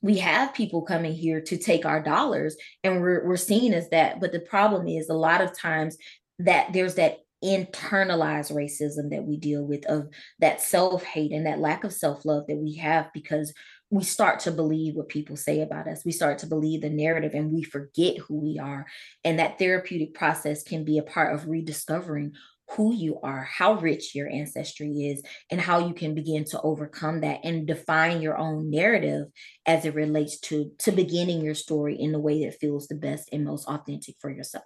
we 0.00 0.16
have 0.18 0.54
people 0.54 0.80
coming 0.82 1.12
here 1.12 1.42
to 1.42 1.58
take 1.58 1.84
our 1.84 2.02
dollars, 2.02 2.56
and 2.84 3.02
we're 3.02 3.26
we're 3.26 3.36
seen 3.36 3.74
as 3.74 3.90
that. 3.90 4.18
But 4.18 4.32
the 4.32 4.40
problem 4.40 4.88
is, 4.88 5.10
a 5.10 5.14
lot 5.14 5.42
of 5.42 5.58
times 5.58 5.98
that 6.38 6.72
there's 6.72 6.94
that 6.94 7.18
internalized 7.44 8.52
racism 8.52 9.10
that 9.10 9.24
we 9.24 9.36
deal 9.36 9.64
with 9.64 9.86
of 9.86 10.08
that 10.40 10.60
self-hate 10.60 11.32
and 11.32 11.46
that 11.46 11.60
lack 11.60 11.84
of 11.84 11.92
self-love 11.92 12.46
that 12.48 12.56
we 12.56 12.76
have 12.76 13.08
because 13.14 13.52
we 13.90 14.02
start 14.02 14.40
to 14.40 14.50
believe 14.50 14.94
what 14.94 15.08
people 15.08 15.36
say 15.36 15.60
about 15.60 15.88
us. 15.88 16.04
We 16.04 16.12
start 16.12 16.38
to 16.40 16.46
believe 16.46 16.82
the 16.82 16.90
narrative 16.90 17.32
and 17.34 17.50
we 17.50 17.62
forget 17.62 18.18
who 18.18 18.38
we 18.38 18.58
are. 18.58 18.86
And 19.24 19.38
that 19.38 19.58
therapeutic 19.58 20.14
process 20.14 20.62
can 20.62 20.84
be 20.84 20.98
a 20.98 21.02
part 21.02 21.34
of 21.34 21.48
rediscovering 21.48 22.32
who 22.72 22.94
you 22.94 23.18
are 23.22 23.44
how 23.44 23.74
rich 23.74 24.14
your 24.14 24.28
ancestry 24.28 24.90
is 24.90 25.22
and 25.50 25.60
how 25.60 25.86
you 25.86 25.94
can 25.94 26.14
begin 26.14 26.44
to 26.44 26.60
overcome 26.60 27.22
that 27.22 27.40
and 27.42 27.66
define 27.66 28.20
your 28.20 28.36
own 28.36 28.70
narrative 28.70 29.26
as 29.66 29.84
it 29.84 29.94
relates 29.94 30.38
to 30.38 30.70
to 30.78 30.92
beginning 30.92 31.40
your 31.40 31.54
story 31.54 31.96
in 31.98 32.12
the 32.12 32.18
way 32.18 32.44
that 32.44 32.58
feels 32.60 32.86
the 32.86 32.94
best 32.94 33.28
and 33.32 33.44
most 33.44 33.66
authentic 33.68 34.16
for 34.20 34.30
yourself 34.30 34.64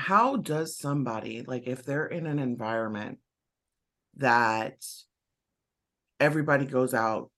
how 0.00 0.36
does 0.36 0.78
somebody 0.78 1.42
like 1.46 1.66
if 1.66 1.84
they're 1.84 2.06
in 2.06 2.26
an 2.26 2.38
environment 2.38 3.18
that 4.16 4.82
everybody 6.18 6.64
goes 6.64 6.94
out 6.94 7.30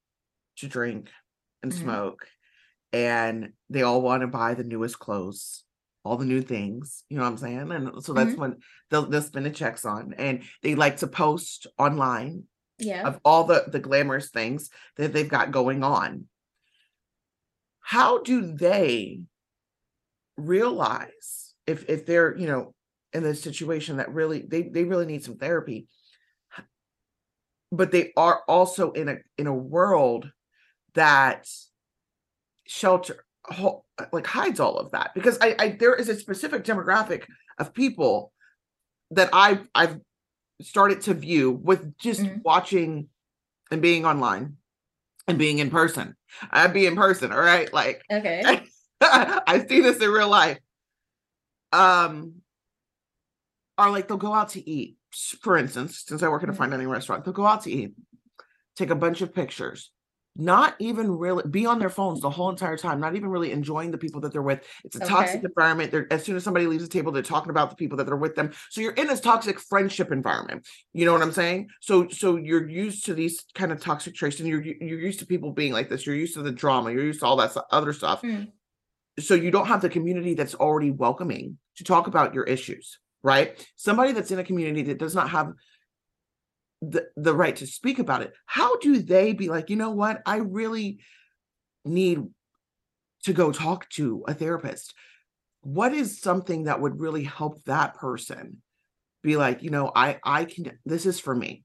to 0.56 0.68
drink 0.68 1.10
and 1.62 1.72
mm-hmm. 1.72 1.82
smoke 1.82 2.26
and 2.92 3.52
they 3.68 3.82
all 3.82 4.00
want 4.00 4.20
to 4.20 4.28
buy 4.28 4.54
the 4.54 4.62
newest 4.62 4.98
clothes 4.98 5.64
all 6.04 6.16
the 6.16 6.24
new 6.24 6.40
things 6.40 7.02
you 7.08 7.16
know 7.16 7.24
what 7.24 7.30
i'm 7.30 7.36
saying 7.36 7.72
and 7.72 8.04
so 8.04 8.12
that's 8.12 8.30
mm-hmm. 8.30 8.40
when 8.40 8.56
they'll, 8.90 9.06
they'll 9.06 9.22
spend 9.22 9.44
the 9.44 9.50
checks 9.50 9.84
on 9.84 10.14
and 10.16 10.42
they 10.62 10.76
like 10.76 10.98
to 10.98 11.08
post 11.08 11.66
online 11.78 12.44
yeah 12.78 13.02
of 13.02 13.18
all 13.24 13.42
the 13.44 13.64
the 13.66 13.80
glamorous 13.80 14.30
things 14.30 14.70
that 14.96 15.12
they've 15.12 15.28
got 15.28 15.50
going 15.50 15.82
on 15.82 16.26
how 17.80 18.22
do 18.22 18.54
they 18.54 19.20
realize 20.36 21.51
if 21.72 21.88
if 21.88 22.06
they're 22.06 22.36
you 22.36 22.46
know 22.46 22.74
in 23.12 23.22
this 23.22 23.42
situation 23.42 23.96
that 23.96 24.12
really 24.12 24.42
they 24.42 24.62
they 24.62 24.84
really 24.84 25.06
need 25.06 25.24
some 25.24 25.36
therapy 25.36 25.88
but 27.72 27.90
they 27.90 28.12
are 28.16 28.42
also 28.46 28.92
in 28.92 29.08
a 29.08 29.16
in 29.38 29.46
a 29.46 29.54
world 29.54 30.30
that 30.94 31.48
shelter 32.66 33.24
like 34.12 34.26
hides 34.26 34.60
all 34.60 34.76
of 34.76 34.92
that 34.92 35.10
because 35.14 35.38
I, 35.40 35.56
I 35.58 35.68
there 35.70 35.94
is 35.94 36.08
a 36.08 36.18
specific 36.18 36.64
demographic 36.64 37.24
of 37.58 37.74
people 37.74 38.32
that 39.10 39.30
I've 39.32 39.66
I've 39.74 39.98
started 40.60 41.00
to 41.02 41.14
view 41.14 41.50
with 41.50 41.98
just 41.98 42.20
mm-hmm. 42.20 42.38
watching 42.44 43.08
and 43.70 43.82
being 43.82 44.06
online 44.06 44.58
and 45.26 45.38
being 45.38 45.58
in 45.58 45.70
person. 45.70 46.14
I'd 46.50 46.72
be 46.72 46.86
in 46.86 46.94
person, 46.94 47.32
all 47.32 47.40
right? 47.40 47.72
Like 47.72 48.02
okay. 48.10 48.62
I 49.00 49.64
see 49.68 49.80
this 49.80 50.00
in 50.00 50.10
real 50.10 50.28
life 50.28 50.58
um 51.72 52.34
are 53.78 53.90
like 53.90 54.08
they'll 54.08 54.16
go 54.16 54.34
out 54.34 54.50
to 54.50 54.68
eat. 54.68 54.96
For 55.40 55.58
instance 55.58 56.04
since 56.06 56.22
i 56.22 56.28
work 56.28 56.42
in 56.42 56.48
a 56.48 56.52
mm-hmm. 56.52 56.58
fine 56.58 56.70
dining 56.70 56.88
restaurant 56.88 57.24
they'll 57.24 57.34
go 57.34 57.46
out 57.46 57.64
to 57.64 57.70
eat 57.70 57.92
take 58.76 58.90
a 58.90 58.94
bunch 58.94 59.20
of 59.20 59.34
pictures 59.34 59.90
not 60.36 60.74
even 60.78 61.10
really 61.10 61.44
be 61.48 61.66
on 61.66 61.78
their 61.78 61.90
phones 61.90 62.20
the 62.20 62.30
whole 62.30 62.48
entire 62.48 62.76
time 62.76 63.00
not 63.00 63.14
even 63.14 63.28
really 63.28 63.52
enjoying 63.52 63.90
the 63.90 63.98
people 63.98 64.20
that 64.22 64.32
they're 64.32 64.42
with. 64.42 64.66
It's 64.84 64.96
a 64.96 65.02
okay. 65.02 65.08
toxic 65.08 65.44
environment. 65.44 65.90
They're 65.90 66.10
as 66.10 66.24
soon 66.24 66.36
as 66.36 66.44
somebody 66.44 66.66
leaves 66.66 66.82
the 66.82 66.88
table 66.88 67.12
they're 67.12 67.22
talking 67.22 67.50
about 67.50 67.70
the 67.70 67.76
people 67.76 67.98
that 67.98 68.04
they're 68.04 68.16
with 68.16 68.34
them. 68.34 68.52
So 68.70 68.80
you're 68.80 68.92
in 68.92 69.06
this 69.06 69.20
toxic 69.20 69.60
friendship 69.60 70.10
environment. 70.10 70.66
You 70.94 71.04
know 71.04 71.12
what 71.12 71.22
i'm 71.22 71.32
saying? 71.32 71.68
So 71.80 72.08
so 72.08 72.36
you're 72.36 72.68
used 72.68 73.04
to 73.06 73.14
these 73.14 73.44
kind 73.54 73.72
of 73.72 73.80
toxic 73.80 74.14
traits 74.14 74.40
and 74.40 74.48
you're 74.48 74.62
you're 74.62 75.00
used 75.00 75.18
to 75.18 75.26
people 75.26 75.52
being 75.52 75.72
like 75.72 75.90
this. 75.90 76.06
You're 76.06 76.16
used 76.16 76.34
to 76.34 76.42
the 76.42 76.52
drama. 76.52 76.92
You're 76.92 77.04
used 77.04 77.20
to 77.20 77.26
all 77.26 77.36
that 77.36 77.54
other 77.70 77.92
stuff. 77.92 78.22
Mm. 78.22 78.52
So 79.18 79.34
you 79.34 79.50
don't 79.50 79.66
have 79.66 79.82
the 79.82 79.88
community 79.88 80.34
that's 80.34 80.54
already 80.54 80.90
welcoming 80.90 81.58
to 81.76 81.84
talk 81.84 82.06
about 82.06 82.34
your 82.34 82.44
issues, 82.44 82.98
right? 83.22 83.66
Somebody 83.76 84.12
that's 84.12 84.30
in 84.30 84.38
a 84.38 84.44
community 84.44 84.82
that 84.82 84.98
does 84.98 85.14
not 85.14 85.30
have 85.30 85.52
the, 86.80 87.06
the 87.16 87.34
right 87.34 87.54
to 87.56 87.66
speak 87.66 87.98
about 87.98 88.22
it, 88.22 88.32
how 88.46 88.78
do 88.78 88.98
they 88.98 89.32
be 89.32 89.48
like, 89.48 89.70
you 89.70 89.76
know 89.76 89.90
what? 89.90 90.20
I 90.26 90.36
really 90.36 90.98
need 91.84 92.24
to 93.24 93.32
go 93.32 93.52
talk 93.52 93.88
to 93.90 94.24
a 94.26 94.34
therapist. 94.34 94.94
What 95.62 95.92
is 95.94 96.20
something 96.20 96.64
that 96.64 96.80
would 96.80 97.00
really 97.00 97.22
help 97.22 97.62
that 97.64 97.94
person 97.94 98.62
be 99.22 99.36
like, 99.36 99.62
you 99.62 99.70
know, 99.70 99.92
I 99.94 100.18
I 100.24 100.44
can 100.44 100.78
this 100.84 101.06
is 101.06 101.20
for 101.20 101.34
me. 101.34 101.62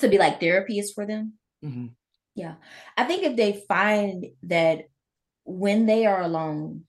To 0.00 0.08
be 0.08 0.18
like 0.18 0.40
therapy 0.40 0.80
is 0.80 0.92
for 0.92 1.06
them. 1.06 1.34
Mm-hmm. 1.64 1.86
Yeah. 2.34 2.54
I 2.96 3.04
think 3.04 3.22
if 3.22 3.36
they 3.36 3.64
find 3.68 4.26
that 4.44 4.86
when 5.44 5.86
they 5.86 6.06
are 6.06 6.22
alone, 6.22 6.82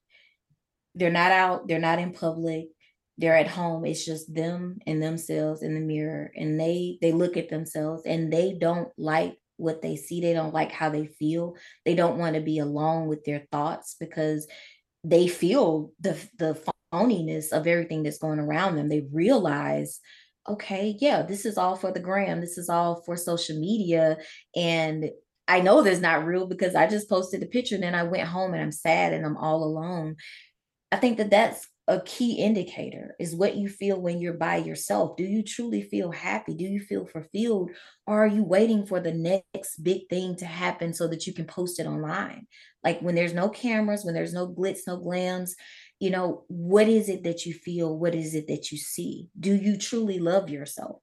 they're 0.95 1.11
not 1.11 1.31
out, 1.31 1.67
they're 1.67 1.79
not 1.79 1.99
in 1.99 2.13
public, 2.13 2.67
they're 3.17 3.37
at 3.37 3.47
home. 3.47 3.85
It's 3.85 4.05
just 4.05 4.33
them 4.33 4.79
and 4.85 5.01
themselves 5.01 5.61
in 5.61 5.73
the 5.73 5.79
mirror. 5.79 6.31
And 6.35 6.59
they 6.59 6.97
they 7.01 7.11
look 7.11 7.37
at 7.37 7.49
themselves 7.49 8.03
and 8.05 8.31
they 8.31 8.57
don't 8.59 8.89
like 8.97 9.37
what 9.57 9.81
they 9.81 9.95
see. 9.95 10.21
They 10.21 10.33
don't 10.33 10.53
like 10.53 10.71
how 10.71 10.89
they 10.89 11.07
feel. 11.07 11.55
They 11.85 11.95
don't 11.95 12.17
want 12.17 12.35
to 12.35 12.41
be 12.41 12.59
alone 12.59 13.07
with 13.07 13.23
their 13.23 13.47
thoughts 13.51 13.95
because 13.99 14.47
they 15.03 15.27
feel 15.27 15.91
the 15.99 16.17
the 16.37 16.59
phoniness 16.93 17.51
of 17.51 17.67
everything 17.67 18.03
that's 18.03 18.17
going 18.17 18.39
around 18.39 18.75
them. 18.75 18.89
They 18.89 19.07
realize 19.11 19.99
okay, 20.47 20.95
yeah, 20.99 21.23
this 21.23 21.43
is 21.43 21.57
all 21.57 21.75
for 21.75 21.91
the 21.91 21.99
gram. 21.99 22.39
This 22.39 22.57
is 22.59 22.69
all 22.69 23.01
for 23.01 23.17
social 23.17 23.59
media. 23.59 24.17
And 24.55 25.09
I 25.47 25.61
know 25.61 25.81
there's 25.81 26.01
not 26.01 26.25
real 26.25 26.47
because 26.47 26.75
I 26.75 26.87
just 26.87 27.09
posted 27.09 27.41
the 27.41 27.45
picture 27.47 27.75
and 27.75 27.83
then 27.83 27.95
I 27.95 28.03
went 28.03 28.27
home 28.27 28.53
and 28.53 28.63
I'm 28.63 28.71
sad 28.71 29.13
and 29.13 29.25
I'm 29.25 29.37
all 29.37 29.63
alone. 29.63 30.15
I 30.91 30.97
think 30.97 31.17
that 31.17 31.29
that's 31.29 31.67
a 31.87 32.01
key 32.01 32.33
indicator 32.39 33.15
is 33.19 33.35
what 33.35 33.55
you 33.55 33.69
feel 33.69 34.01
when 34.01 34.19
you're 34.19 34.33
by 34.33 34.57
yourself. 34.57 35.17
Do 35.17 35.23
you 35.23 35.43
truly 35.43 35.83
feel 35.83 36.11
happy? 36.11 36.55
Do 36.55 36.63
you 36.63 36.79
feel 36.79 37.05
fulfilled? 37.05 37.71
Or 38.07 38.23
are 38.23 38.27
you 38.27 38.43
waiting 38.43 38.87
for 38.87 38.99
the 38.99 39.13
next 39.13 39.83
big 39.83 40.09
thing 40.09 40.35
to 40.37 40.45
happen 40.45 40.93
so 40.93 41.07
that 41.09 41.27
you 41.27 41.33
can 41.33 41.45
post 41.45 41.79
it 41.79 41.85
online? 41.85 42.47
Like 42.83 43.01
when 43.01 43.13
there's 43.13 43.33
no 43.33 43.49
cameras, 43.49 44.03
when 44.03 44.15
there's 44.15 44.33
no 44.33 44.47
glitz, 44.47 44.79
no 44.87 44.97
glams, 44.97 45.51
you 45.99 46.09
know, 46.09 46.43
what 46.47 46.87
is 46.87 47.07
it 47.07 47.23
that 47.23 47.45
you 47.45 47.53
feel? 47.53 47.95
What 47.95 48.15
is 48.15 48.33
it 48.33 48.47
that 48.47 48.71
you 48.71 48.79
see? 48.79 49.29
Do 49.39 49.53
you 49.53 49.77
truly 49.77 50.17
love 50.17 50.49
yourself 50.49 51.01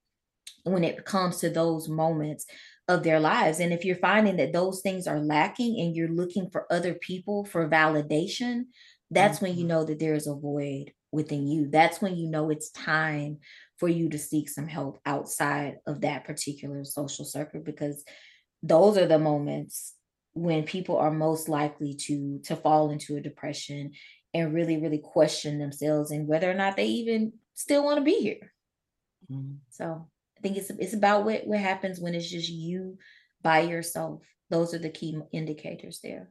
when 0.63 0.83
it 0.83 1.05
comes 1.05 1.37
to 1.39 1.49
those 1.49 1.87
moments? 1.87 2.45
Of 2.87 3.03
their 3.03 3.19
lives. 3.19 3.59
And 3.59 3.71
if 3.71 3.85
you're 3.85 3.95
finding 3.95 4.37
that 4.37 4.53
those 4.53 4.81
things 4.81 5.07
are 5.07 5.19
lacking 5.19 5.79
and 5.79 5.95
you're 5.95 6.09
looking 6.09 6.49
for 6.49 6.71
other 6.71 6.93
people 6.93 7.45
for 7.45 7.69
validation, 7.69 8.65
that's 9.09 9.37
mm-hmm. 9.37 9.45
when 9.45 9.55
you 9.55 9.61
mm-hmm. 9.61 9.67
know 9.69 9.83
that 9.85 9.99
there 9.99 10.15
is 10.15 10.27
a 10.27 10.35
void 10.35 10.91
within 11.11 11.47
you. 11.47 11.69
That's 11.69 12.01
when 12.01 12.17
you 12.17 12.27
know 12.27 12.49
it's 12.49 12.71
time 12.71 13.39
for 13.77 13.87
you 13.87 14.09
to 14.09 14.17
seek 14.17 14.49
some 14.49 14.67
help 14.67 14.99
outside 15.05 15.77
of 15.85 16.01
that 16.01 16.25
particular 16.25 16.83
social 16.83 17.25
circle 17.25 17.61
because 17.61 18.03
those 18.61 18.97
are 18.97 19.07
the 19.07 19.19
moments 19.19 19.93
when 20.33 20.63
people 20.63 20.97
are 20.97 21.11
most 21.11 21.47
likely 21.47 21.93
to 21.93 22.39
to 22.45 22.55
fall 22.55 22.89
into 22.89 23.15
a 23.15 23.21
depression 23.21 23.91
and 24.33 24.53
really 24.53 24.77
really 24.77 24.97
question 24.97 25.59
themselves 25.59 26.09
and 26.09 26.27
whether 26.27 26.49
or 26.49 26.55
not 26.55 26.75
they 26.75 26.85
even 26.85 27.33
still 27.53 27.83
want 27.83 27.97
to 27.97 28.03
be 28.03 28.19
here. 28.19 28.51
Mm-hmm. 29.31 29.55
So 29.69 30.07
think 30.43 30.57
it's 30.57 30.69
it's 30.69 30.93
about 30.93 31.25
what 31.25 31.47
what 31.47 31.59
happens 31.59 31.99
when 31.99 32.13
it's 32.13 32.29
just 32.29 32.49
you 32.49 32.97
by 33.41 33.61
yourself. 33.61 34.21
Those 34.49 34.73
are 34.73 34.79
the 34.79 34.89
key 34.89 35.19
indicators 35.31 35.99
there 36.03 36.29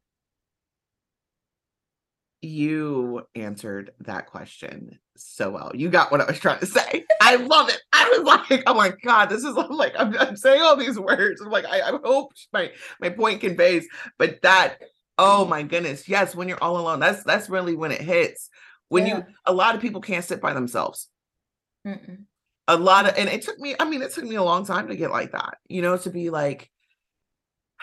you 2.43 3.23
answered 3.37 3.93
that 4.01 4.27
question 4.27 4.99
so 5.17 5.51
well. 5.51 5.71
You 5.75 5.89
got 5.89 6.11
what 6.11 6.21
I 6.21 6.25
was 6.25 6.41
trying 6.41 6.59
to 6.59 6.67
say. 6.67 7.05
I 7.21 7.37
love 7.37 7.69
it. 7.69 7.81
I 7.93 8.09
was 8.19 8.23
like, 8.51 8.65
oh 8.67 8.75
my 8.75 8.93
god, 9.03 9.27
this 9.27 9.45
is 9.45 9.57
I'm 9.57 9.71
like 9.71 9.95
I'm, 9.97 10.17
I'm 10.19 10.37
saying 10.37 10.61
all 10.61 10.77
these 10.77 10.99
words. 10.99 11.41
I'm 11.41 11.51
like, 11.51 11.65
I, 11.65 11.81
I 11.81 11.99
hope 12.05 12.33
my 12.53 12.73
my 13.01 13.11
point 13.11 13.41
conveys, 13.41 13.87
but 14.19 14.43
that 14.43 14.79
oh 15.17 15.47
my 15.47 15.63
goodness, 15.63 16.09
yes, 16.09 16.35
when 16.35 16.49
you're 16.49 16.63
all 16.63 16.79
alone, 16.79 16.99
that's 16.99 17.23
that's 17.23 17.49
really 17.49 17.77
when 17.77 17.93
it 17.93 18.01
hits. 18.01 18.51
When 18.89 19.07
yeah. 19.07 19.19
you 19.19 19.25
a 19.47 19.53
lot 19.53 19.77
of 19.77 19.81
people 19.81 20.01
can't 20.01 20.25
sit 20.25 20.41
by 20.41 20.53
themselves. 20.53 21.09
Mm-mm. 21.87 22.25
A 22.69 22.77
lot 22.77 23.09
of, 23.09 23.15
and 23.17 23.29
it 23.29 23.43
took 23.43 23.59
me. 23.59 23.75
I 23.79 23.85
mean, 23.85 24.03
it 24.03 24.13
took 24.13 24.25
me 24.25 24.37
a 24.37 24.43
long 24.43 24.65
time 24.65 24.89
to 24.89 24.97
get 24.97 25.11
like 25.11 25.33
that. 25.33 25.59
You 25.69 25.83
know, 25.83 25.97
to 25.97 26.11
be 26.11 26.31
like 26.31 26.71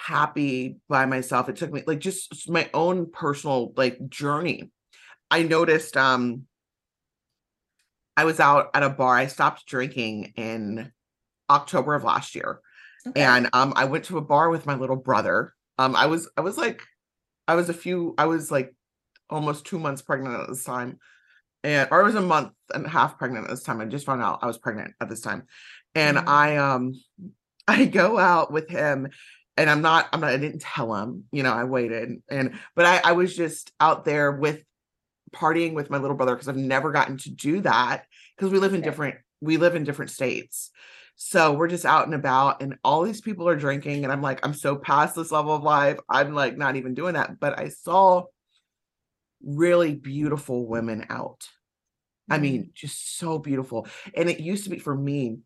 happy 0.05 0.77
by 0.87 1.05
myself. 1.05 1.49
It 1.49 1.57
took 1.57 1.71
me 1.71 1.83
like 1.85 1.99
just 1.99 2.49
my 2.49 2.69
own 2.73 3.11
personal 3.11 3.73
like 3.75 4.07
journey. 4.09 4.71
I 5.29 5.43
noticed 5.43 5.97
um 5.97 6.43
I 8.15 8.25
was 8.25 8.39
out 8.39 8.69
at 8.73 8.83
a 8.83 8.89
bar. 8.89 9.15
I 9.15 9.27
stopped 9.27 9.65
drinking 9.65 10.33
in 10.35 10.91
October 11.49 11.95
of 11.95 12.03
last 12.03 12.35
year. 12.35 12.59
Okay. 13.07 13.21
And 13.21 13.49
um 13.53 13.73
I 13.75 13.85
went 13.85 14.05
to 14.05 14.17
a 14.17 14.21
bar 14.21 14.49
with 14.49 14.65
my 14.65 14.75
little 14.75 14.95
brother. 14.95 15.53
Um 15.77 15.95
I 15.95 16.05
was 16.07 16.29
I 16.37 16.41
was 16.41 16.57
like 16.57 16.81
I 17.47 17.55
was 17.55 17.69
a 17.69 17.73
few 17.73 18.15
I 18.17 18.25
was 18.25 18.51
like 18.51 18.73
almost 19.29 19.65
2 19.65 19.79
months 19.79 20.01
pregnant 20.01 20.39
at 20.39 20.47
this 20.47 20.63
time. 20.63 20.99
And 21.63 21.89
or 21.91 22.01
I 22.01 22.05
was 22.05 22.15
a 22.15 22.21
month 22.21 22.53
and 22.73 22.85
a 22.85 22.89
half 22.89 23.17
pregnant 23.17 23.45
at 23.45 23.49
this 23.49 23.63
time. 23.63 23.81
I 23.81 23.85
just 23.85 24.05
found 24.05 24.21
out 24.21 24.39
I 24.41 24.47
was 24.47 24.57
pregnant 24.57 24.93
at 25.01 25.09
this 25.09 25.21
time. 25.21 25.43
And 25.95 26.17
mm-hmm. 26.17 26.29
I 26.29 26.57
um 26.57 26.93
I 27.67 27.85
go 27.85 28.17
out 28.17 28.51
with 28.51 28.67
him 28.69 29.09
and 29.57 29.69
I'm 29.69 29.81
not 29.81 30.07
I'm 30.13 30.21
not 30.21 30.31
I 30.31 30.37
didn't 30.37 30.61
tell 30.61 30.95
him, 30.95 31.25
you 31.31 31.43
know, 31.43 31.53
I 31.53 31.65
waited 31.65 32.21
and 32.29 32.59
but 32.75 32.85
I 32.85 33.01
I 33.03 33.11
was 33.11 33.35
just 33.35 33.71
out 33.79 34.05
there 34.05 34.31
with 34.31 34.63
partying 35.31 35.73
with 35.73 35.89
my 35.89 35.97
little 35.97 36.17
brother 36.17 36.33
because 36.33 36.47
I've 36.47 36.55
never 36.55 36.91
gotten 36.91 37.17
to 37.17 37.29
do 37.29 37.61
that 37.61 38.05
because 38.35 38.51
we 38.51 38.59
live 38.59 38.73
in 38.73 38.81
different 38.81 39.15
we 39.41 39.57
live 39.57 39.75
in 39.75 39.83
different 39.83 40.11
states. 40.11 40.71
So 41.21 41.51
we're 41.51 41.67
just 41.67 41.85
out 41.85 42.05
and 42.05 42.15
about 42.15 42.61
and 42.61 42.77
all 42.83 43.03
these 43.03 43.21
people 43.21 43.47
are 43.49 43.55
drinking 43.55 44.03
and 44.03 44.11
I'm 44.11 44.21
like 44.21 44.39
I'm 44.43 44.53
so 44.53 44.77
past 44.77 45.15
this 45.15 45.31
level 45.31 45.53
of 45.53 45.63
life. 45.63 45.99
I'm 46.09 46.33
like 46.33 46.57
not 46.57 46.77
even 46.77 46.93
doing 46.93 47.13
that, 47.13 47.39
but 47.39 47.59
I 47.59 47.69
saw 47.69 48.23
really 49.43 49.95
beautiful 49.95 50.67
women 50.67 51.05
out. 51.09 51.41
Mm-hmm. 52.29 52.33
I 52.33 52.37
mean, 52.39 52.71
just 52.73 53.17
so 53.17 53.39
beautiful. 53.39 53.87
And 54.15 54.29
it 54.29 54.39
used 54.39 54.65
to 54.65 54.69
be 54.69 54.79
for 54.79 54.95
me 54.95 55.39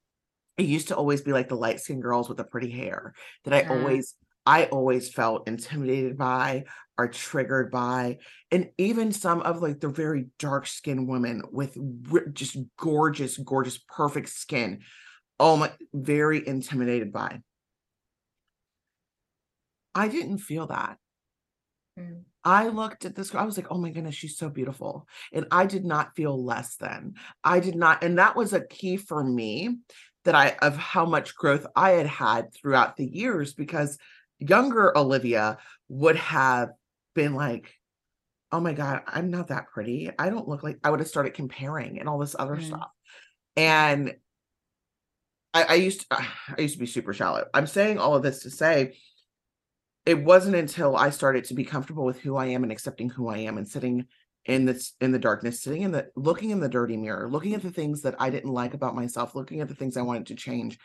it 0.57 0.65
used 0.65 0.89
to 0.89 0.95
always 0.95 1.21
be 1.21 1.33
like 1.33 1.50
the 1.50 1.55
light 1.55 1.79
skinned 1.79 2.03
girls 2.03 2.29
with 2.29 2.38
the 2.38 2.43
pretty 2.43 2.69
hair 2.69 3.13
that 3.43 3.53
I 3.53 3.62
yeah. 3.62 3.69
always 3.69 4.15
I 4.45 4.65
always 4.65 5.09
felt 5.09 5.47
intimidated 5.47 6.17
by 6.17 6.65
or 6.97 7.07
triggered 7.07 7.71
by. 7.71 8.17
And 8.51 8.69
even 8.77 9.12
some 9.13 9.41
of 9.41 9.62
like 9.62 9.79
the 9.79 9.88
very 9.88 10.27
dark 10.38 10.67
skinned 10.67 11.07
women 11.07 11.43
with 11.50 11.77
just 12.33 12.57
gorgeous, 12.77 13.38
gorgeous, 13.38 13.79
perfect 13.88 14.29
skin. 14.29 14.81
Oh 15.39 15.55
my, 15.55 15.71
very 15.93 16.45
intimidated 16.45 17.13
by. 17.13 17.41
I 19.95 20.09
didn't 20.09 20.39
feel 20.39 20.67
that. 20.67 20.97
Mm. 21.97 22.23
I 22.45 22.67
looked 22.67 23.05
at 23.05 23.15
this 23.15 23.29
girl, 23.29 23.41
I 23.41 23.45
was 23.45 23.57
like, 23.57 23.71
oh 23.71 23.77
my 23.77 23.89
goodness, 23.89 24.15
she's 24.15 24.38
so 24.38 24.50
beautiful. 24.50 25.07
And 25.31 25.45
I 25.51 25.65
did 25.65 25.85
not 25.85 26.15
feel 26.15 26.43
less 26.43 26.75
than. 26.75 27.13
I 27.43 27.59
did 27.59 27.75
not, 27.75 28.03
and 28.03 28.17
that 28.19 28.35
was 28.35 28.53
a 28.53 28.65
key 28.65 28.97
for 28.97 29.23
me 29.23 29.77
that 30.25 30.35
I 30.35 30.55
of 30.62 30.77
how 30.77 31.05
much 31.05 31.35
growth 31.35 31.65
I 31.75 31.91
had 31.91 32.07
had 32.07 32.53
throughout 32.53 32.95
the 32.95 33.05
years 33.05 33.53
because 33.53 33.97
younger 34.39 34.97
Olivia 34.97 35.57
would 35.89 36.15
have 36.15 36.69
been 37.13 37.33
like, 37.33 37.73
oh 38.51 38.59
my 38.59 38.73
God, 38.73 39.01
I'm 39.07 39.31
not 39.31 39.47
that 39.47 39.67
pretty. 39.67 40.12
I 40.17 40.29
don't 40.29 40.47
look 40.47 40.63
like 40.63 40.79
I 40.83 40.91
would 40.91 41.00
have 41.00 41.09
started 41.09 41.33
comparing 41.33 42.00
and 42.00 42.07
all 42.07 42.19
this 42.19 42.35
other 42.38 42.57
mm. 42.57 42.63
stuff. 42.63 42.89
And 43.55 44.15
I, 45.53 45.63
I 45.63 45.73
used 45.75 46.01
to, 46.01 46.07
I 46.57 46.62
used 46.62 46.75
to 46.75 46.79
be 46.79 46.85
super 46.85 47.13
shallow. 47.13 47.45
I'm 47.53 47.67
saying 47.67 48.00
all 48.00 48.15
of 48.15 48.23
this 48.23 48.43
to 48.43 48.50
say 48.50 48.97
it 50.05 50.24
wasn't 50.24 50.55
until 50.55 50.95
I 50.95 51.10
started 51.10 51.45
to 51.45 51.53
be 51.53 51.63
comfortable 51.63 52.05
with 52.05 52.19
who 52.19 52.36
I 52.36 52.48
am 52.48 52.63
and 52.63 52.72
accepting 52.72 53.10
who 53.10 53.29
I 53.29 53.38
am 53.39 53.57
and 53.57 53.67
sitting 53.67 54.07
in 54.45 54.65
this 54.65 54.93
in 55.00 55.12
the 55.12 55.19
darkness 55.19 55.62
sitting 55.62 55.83
in 55.83 55.91
the 55.91 56.10
looking 56.15 56.50
in 56.50 56.60
the 56.60 56.67
dirty 56.67 56.98
mirror 56.98 57.29
looking 57.29 57.53
at 57.53 57.62
the 57.62 57.72
things 57.72 58.01
that 58.01 58.15
i 58.19 58.29
didn't 58.29 58.51
like 58.51 58.74
about 58.74 58.93
myself 58.93 59.36
looking 59.36 59.62
at 59.62 59.69
the 59.69 59.75
things 59.75 59.95
i 59.95 60.01
wanted 60.01 60.25
to 60.25 60.36
change 60.36 60.77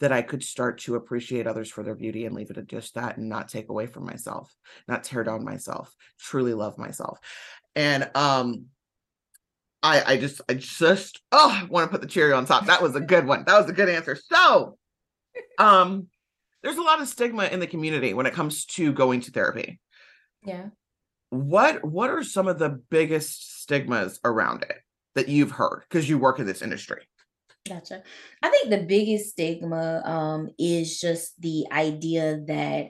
that 0.00 0.12
i 0.12 0.22
could 0.22 0.42
start 0.42 0.78
to 0.78 0.94
appreciate 0.94 1.46
others 1.46 1.70
for 1.70 1.82
their 1.82 1.94
beauty 1.94 2.24
and 2.24 2.34
leave 2.34 2.50
it 2.50 2.56
at 2.56 2.66
just 2.66 2.94
that 2.94 3.18
and 3.18 3.28
not 3.28 3.48
take 3.48 3.68
away 3.68 3.86
from 3.86 4.06
myself 4.06 4.54
not 4.88 5.04
tear 5.04 5.22
down 5.24 5.44
myself 5.44 5.94
truly 6.18 6.54
love 6.54 6.78
myself. 6.78 7.18
And 7.74 8.10
um 8.14 8.66
i 9.82 10.14
i 10.14 10.16
just 10.16 10.40
i 10.48 10.54
just 10.54 11.20
oh 11.32 11.50
i 11.52 11.64
want 11.64 11.86
to 11.86 11.90
put 11.90 12.00
the 12.00 12.08
cherry 12.08 12.32
on 12.32 12.46
top. 12.46 12.66
That 12.66 12.82
was 12.82 12.96
a 12.96 13.00
good 13.00 13.26
one. 13.26 13.44
That 13.46 13.60
was 13.60 13.68
a 13.68 13.74
good 13.74 13.88
answer. 13.88 14.16
So 14.16 14.78
um 15.58 16.08
there's 16.66 16.78
a 16.78 16.82
lot 16.82 17.00
of 17.00 17.06
stigma 17.06 17.44
in 17.44 17.60
the 17.60 17.66
community 17.68 18.12
when 18.12 18.26
it 18.26 18.34
comes 18.34 18.66
to 18.66 18.92
going 18.92 19.20
to 19.20 19.30
therapy. 19.30 19.78
Yeah. 20.44 20.70
What 21.30 21.84
what 21.84 22.10
are 22.10 22.24
some 22.24 22.48
of 22.48 22.58
the 22.58 22.82
biggest 22.90 23.62
stigmas 23.62 24.18
around 24.24 24.64
it 24.64 24.78
that 25.14 25.28
you've 25.28 25.52
heard? 25.52 25.84
Because 25.88 26.08
you 26.08 26.18
work 26.18 26.40
in 26.40 26.46
this 26.46 26.62
industry. 26.62 27.02
Gotcha. 27.68 28.02
I 28.42 28.48
think 28.48 28.70
the 28.70 28.82
biggest 28.82 29.30
stigma 29.30 30.02
um, 30.04 30.50
is 30.58 31.00
just 31.00 31.40
the 31.40 31.66
idea 31.70 32.40
that 32.48 32.88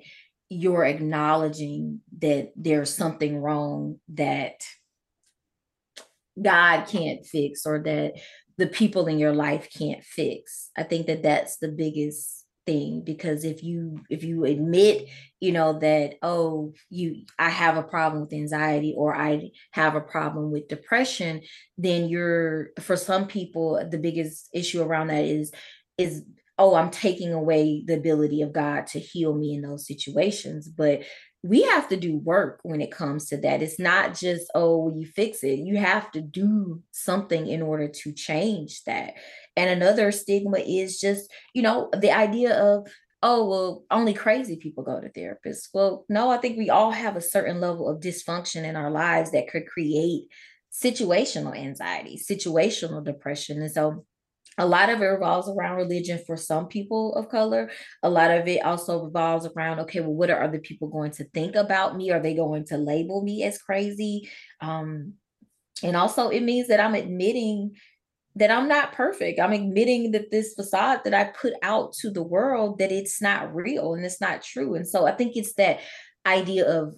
you're 0.48 0.84
acknowledging 0.84 2.00
that 2.20 2.52
there's 2.56 2.94
something 2.94 3.36
wrong 3.36 3.98
that 4.14 4.54
god 6.40 6.86
can't 6.86 7.26
fix 7.26 7.66
or 7.66 7.82
that 7.82 8.12
the 8.56 8.66
people 8.66 9.06
in 9.06 9.18
your 9.18 9.32
life 9.34 9.68
can't 9.76 10.02
fix. 10.02 10.70
I 10.78 10.82
think 10.84 11.08
that 11.08 11.22
that's 11.22 11.58
the 11.58 11.68
biggest 11.68 12.45
thing 12.66 13.00
because 13.02 13.44
if 13.44 13.62
you 13.62 14.00
if 14.10 14.24
you 14.24 14.44
admit 14.44 15.08
you 15.40 15.52
know 15.52 15.78
that 15.78 16.14
oh 16.22 16.72
you 16.90 17.22
i 17.38 17.48
have 17.48 17.76
a 17.76 17.82
problem 17.82 18.22
with 18.22 18.32
anxiety 18.32 18.92
or 18.96 19.14
i 19.14 19.50
have 19.70 19.94
a 19.94 20.00
problem 20.00 20.50
with 20.50 20.68
depression 20.68 21.40
then 21.78 22.08
you're 22.08 22.70
for 22.80 22.96
some 22.96 23.26
people 23.26 23.82
the 23.90 23.98
biggest 23.98 24.48
issue 24.52 24.82
around 24.82 25.06
that 25.06 25.24
is 25.24 25.52
is 25.96 26.24
oh 26.58 26.74
i'm 26.74 26.90
taking 26.90 27.32
away 27.32 27.84
the 27.86 27.94
ability 27.94 28.42
of 28.42 28.52
god 28.52 28.86
to 28.86 28.98
heal 28.98 29.34
me 29.34 29.54
in 29.54 29.62
those 29.62 29.86
situations. 29.86 30.68
But 30.68 31.02
we 31.48 31.62
have 31.62 31.88
to 31.88 31.96
do 31.96 32.18
work 32.18 32.60
when 32.62 32.80
it 32.80 32.90
comes 32.90 33.26
to 33.26 33.36
that. 33.38 33.62
It's 33.62 33.78
not 33.78 34.14
just, 34.14 34.50
oh, 34.54 34.92
you 34.94 35.06
fix 35.06 35.42
it. 35.42 35.60
You 35.60 35.76
have 35.78 36.10
to 36.12 36.20
do 36.20 36.82
something 36.92 37.46
in 37.46 37.62
order 37.62 37.88
to 37.88 38.12
change 38.12 38.84
that. 38.84 39.14
And 39.56 39.70
another 39.70 40.12
stigma 40.12 40.58
is 40.58 41.00
just, 41.00 41.30
you 41.54 41.62
know, 41.62 41.88
the 41.98 42.12
idea 42.12 42.54
of, 42.58 42.88
oh, 43.22 43.48
well, 43.48 43.84
only 43.90 44.14
crazy 44.14 44.56
people 44.56 44.84
go 44.84 45.00
to 45.00 45.08
therapists. 45.08 45.68
Well, 45.72 46.04
no, 46.08 46.30
I 46.30 46.36
think 46.36 46.58
we 46.58 46.70
all 46.70 46.90
have 46.90 47.16
a 47.16 47.20
certain 47.20 47.60
level 47.60 47.88
of 47.88 48.00
dysfunction 48.00 48.64
in 48.64 48.76
our 48.76 48.90
lives 48.90 49.32
that 49.32 49.48
could 49.48 49.66
create 49.66 50.24
situational 50.72 51.56
anxiety, 51.56 52.18
situational 52.18 53.04
depression. 53.04 53.62
And 53.62 53.72
so 53.72 54.04
a 54.58 54.66
lot 54.66 54.88
of 54.88 55.00
it 55.02 55.04
revolves 55.04 55.48
around 55.48 55.76
religion 55.76 56.20
for 56.26 56.36
some 56.36 56.66
people 56.66 57.14
of 57.14 57.28
color. 57.28 57.70
A 58.02 58.08
lot 58.08 58.30
of 58.30 58.48
it 58.48 58.64
also 58.64 59.04
revolves 59.04 59.46
around, 59.46 59.80
okay, 59.80 60.00
well, 60.00 60.14
what 60.14 60.30
are 60.30 60.42
other 60.42 60.58
people 60.58 60.88
going 60.88 61.10
to 61.12 61.24
think 61.24 61.56
about 61.56 61.96
me? 61.96 62.10
Are 62.10 62.20
they 62.20 62.34
going 62.34 62.64
to 62.66 62.78
label 62.78 63.22
me 63.22 63.44
as 63.44 63.58
crazy? 63.58 64.30
Um, 64.60 65.14
and 65.82 65.96
also, 65.96 66.30
it 66.30 66.42
means 66.42 66.68
that 66.68 66.80
I'm 66.80 66.94
admitting 66.94 67.76
that 68.36 68.50
I'm 68.50 68.68
not 68.68 68.92
perfect. 68.92 69.40
I'm 69.40 69.52
admitting 69.52 70.12
that 70.12 70.30
this 70.30 70.54
facade 70.54 71.00
that 71.04 71.14
I 71.14 71.24
put 71.24 71.54
out 71.62 71.94
to 72.00 72.10
the 72.10 72.22
world 72.22 72.78
that 72.78 72.92
it's 72.92 73.22
not 73.22 73.54
real 73.54 73.94
and 73.94 74.04
it's 74.04 74.20
not 74.20 74.42
true. 74.42 74.74
And 74.74 74.86
so 74.86 75.06
I 75.06 75.12
think 75.12 75.36
it's 75.36 75.54
that 75.54 75.80
idea 76.26 76.66
of 76.66 76.94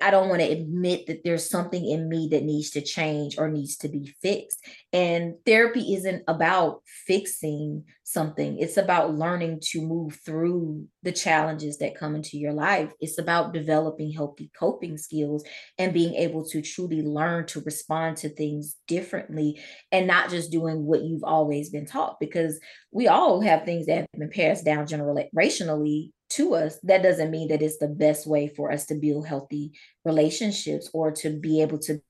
I 0.00 0.10
don't 0.10 0.28
want 0.28 0.40
to 0.40 0.50
admit 0.50 1.06
that 1.06 1.22
there's 1.22 1.48
something 1.48 1.84
in 1.84 2.08
me 2.08 2.28
that 2.32 2.44
needs 2.44 2.70
to 2.70 2.80
change 2.80 3.38
or 3.38 3.48
needs 3.48 3.76
to 3.78 3.88
be 3.88 4.14
fixed. 4.22 4.58
And 4.92 5.34
therapy 5.44 5.94
isn't 5.94 6.24
about 6.26 6.82
fixing 7.06 7.84
something, 8.02 8.58
it's 8.58 8.76
about 8.76 9.14
learning 9.14 9.60
to 9.62 9.80
move 9.82 10.18
through 10.24 10.86
the 11.02 11.12
challenges 11.12 11.78
that 11.78 11.94
come 11.94 12.16
into 12.16 12.38
your 12.38 12.52
life. 12.52 12.92
It's 13.00 13.18
about 13.18 13.52
developing 13.52 14.12
healthy 14.12 14.50
coping 14.58 14.98
skills 14.98 15.44
and 15.78 15.94
being 15.94 16.14
able 16.14 16.44
to 16.46 16.62
truly 16.62 17.02
learn 17.02 17.46
to 17.48 17.60
respond 17.60 18.16
to 18.18 18.28
things 18.28 18.76
differently 18.88 19.60
and 19.92 20.06
not 20.06 20.30
just 20.30 20.50
doing 20.50 20.84
what 20.84 21.02
you've 21.02 21.24
always 21.24 21.70
been 21.70 21.86
taught 21.86 22.18
because 22.18 22.58
we 22.90 23.06
all 23.06 23.40
have 23.40 23.64
things 23.64 23.86
that 23.86 23.98
have 23.98 24.06
been 24.16 24.30
passed 24.30 24.64
down 24.64 24.86
generationally 24.86 26.10
to 26.30 26.54
us, 26.54 26.78
that 26.84 27.02
doesn't 27.02 27.30
mean 27.30 27.48
that 27.48 27.62
it's 27.62 27.78
the 27.78 27.88
best 27.88 28.26
way 28.26 28.48
for 28.48 28.70
us 28.70 28.86
to 28.86 28.94
build 28.94 29.26
healthy 29.26 29.72
relationships 30.04 30.88
or 30.92 31.10
to 31.12 31.30
be 31.30 31.62
able 31.62 31.78
to 31.78 32.00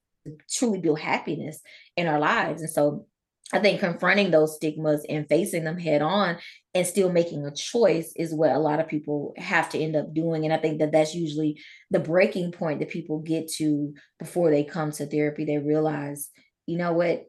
truly 0.51 0.79
build 0.79 1.01
happiness 1.01 1.61
in 1.97 2.07
our 2.07 2.19
lives. 2.19 2.61
And 2.61 2.71
so 2.71 3.07
I 3.53 3.59
think 3.59 3.81
confronting 3.81 4.31
those 4.31 4.57
stigmas 4.57 5.05
and 5.09 5.29
facing 5.29 5.65
them 5.65 5.79
head 5.79 6.03
on 6.03 6.39
and 6.75 6.87
still 6.87 7.11
making 7.11 7.45
a 7.45 7.51
choice 7.51 8.13
is 8.15 8.33
what 8.33 8.53
a 8.53 8.59
lot 8.59 8.79
of 8.79 8.87
people 8.87 9.35
have 9.37 9.69
to 9.71 9.79
end 9.79 9.97
up 9.97 10.15
doing. 10.15 10.45
And 10.45 10.53
I 10.55 10.59
think 10.59 10.79
that 10.79 10.93
that's 10.93 11.15
usually 11.15 11.61
the 11.91 11.99
breaking 11.99 12.53
point 12.53 12.79
that 12.79 12.91
people 12.91 13.19
get 13.19 13.49
to 13.55 13.95
before 14.21 14.51
they 14.51 14.63
come 14.63 14.93
to 14.93 15.07
therapy. 15.07 15.45
They 15.45 15.59
realize, 15.59 16.29
you 16.67 16.77
know 16.77 16.93
what? 16.93 17.27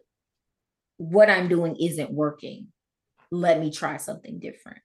What 0.97 1.29
I'm 1.29 1.47
doing 1.47 1.75
isn't 1.77 2.11
working. 2.11 2.67
Let 3.31 3.59
me 3.59 3.71
try 3.71 3.97
something 3.97 4.39
different. 4.39 4.79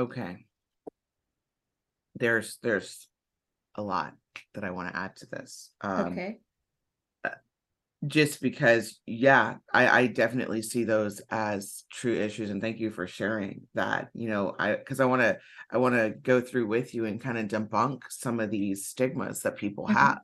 Okay. 0.00 0.46
There's 2.14 2.58
there's 2.62 3.06
a 3.76 3.82
lot 3.82 4.14
that 4.54 4.64
I 4.64 4.70
want 4.70 4.88
to 4.88 4.96
add 4.98 5.16
to 5.16 5.26
this. 5.26 5.70
Um, 5.80 6.12
okay. 6.12 6.40
Just 8.06 8.40
because, 8.40 8.98
yeah, 9.04 9.56
I, 9.74 10.00
I 10.00 10.06
definitely 10.06 10.62
see 10.62 10.84
those 10.84 11.20
as 11.30 11.84
true 11.92 12.14
issues, 12.14 12.48
and 12.48 12.62
thank 12.62 12.78
you 12.78 12.90
for 12.90 13.06
sharing 13.06 13.68
that. 13.74 14.08
You 14.14 14.30
know, 14.30 14.56
I 14.58 14.76
because 14.76 15.00
I 15.00 15.04
want 15.04 15.20
to 15.20 15.36
I 15.70 15.76
want 15.76 15.94
to 15.96 16.08
go 16.08 16.40
through 16.40 16.66
with 16.66 16.94
you 16.94 17.04
and 17.04 17.20
kind 17.20 17.36
of 17.36 17.48
debunk 17.48 18.04
some 18.08 18.40
of 18.40 18.50
these 18.50 18.86
stigmas 18.86 19.42
that 19.42 19.56
people 19.56 19.84
mm-hmm. 19.84 19.98
have. 19.98 20.20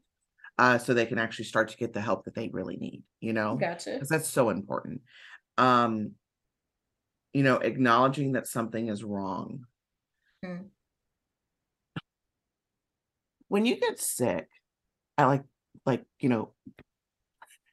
uh, 0.58 0.78
so 0.78 0.94
they 0.94 1.06
can 1.06 1.18
actually 1.18 1.44
start 1.44 1.68
to 1.68 1.76
get 1.76 1.92
the 1.92 2.00
help 2.00 2.24
that 2.24 2.34
they 2.34 2.48
really 2.48 2.76
need, 2.76 3.02
you 3.20 3.32
know? 3.32 3.56
Gotcha. 3.56 3.92
Because 3.92 4.08
that's 4.08 4.28
so 4.28 4.50
important. 4.50 5.02
Um, 5.58 6.12
you 7.36 7.42
know, 7.42 7.56
acknowledging 7.56 8.32
that 8.32 8.46
something 8.46 8.88
is 8.88 9.04
wrong. 9.04 9.66
Mm. 10.42 10.68
When 13.48 13.66
you 13.66 13.78
get 13.78 14.00
sick, 14.00 14.48
I 15.18 15.26
like 15.26 15.44
like, 15.84 16.06
you 16.18 16.30
know, 16.30 16.54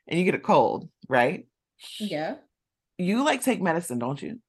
and 0.06 0.20
you 0.20 0.26
get 0.26 0.36
a 0.36 0.40
cold, 0.40 0.90
right? 1.08 1.48
Yeah, 1.98 2.36
You 2.98 3.24
like 3.24 3.42
take 3.42 3.62
medicine, 3.62 4.00
don't 4.00 4.22
you? 4.22 4.42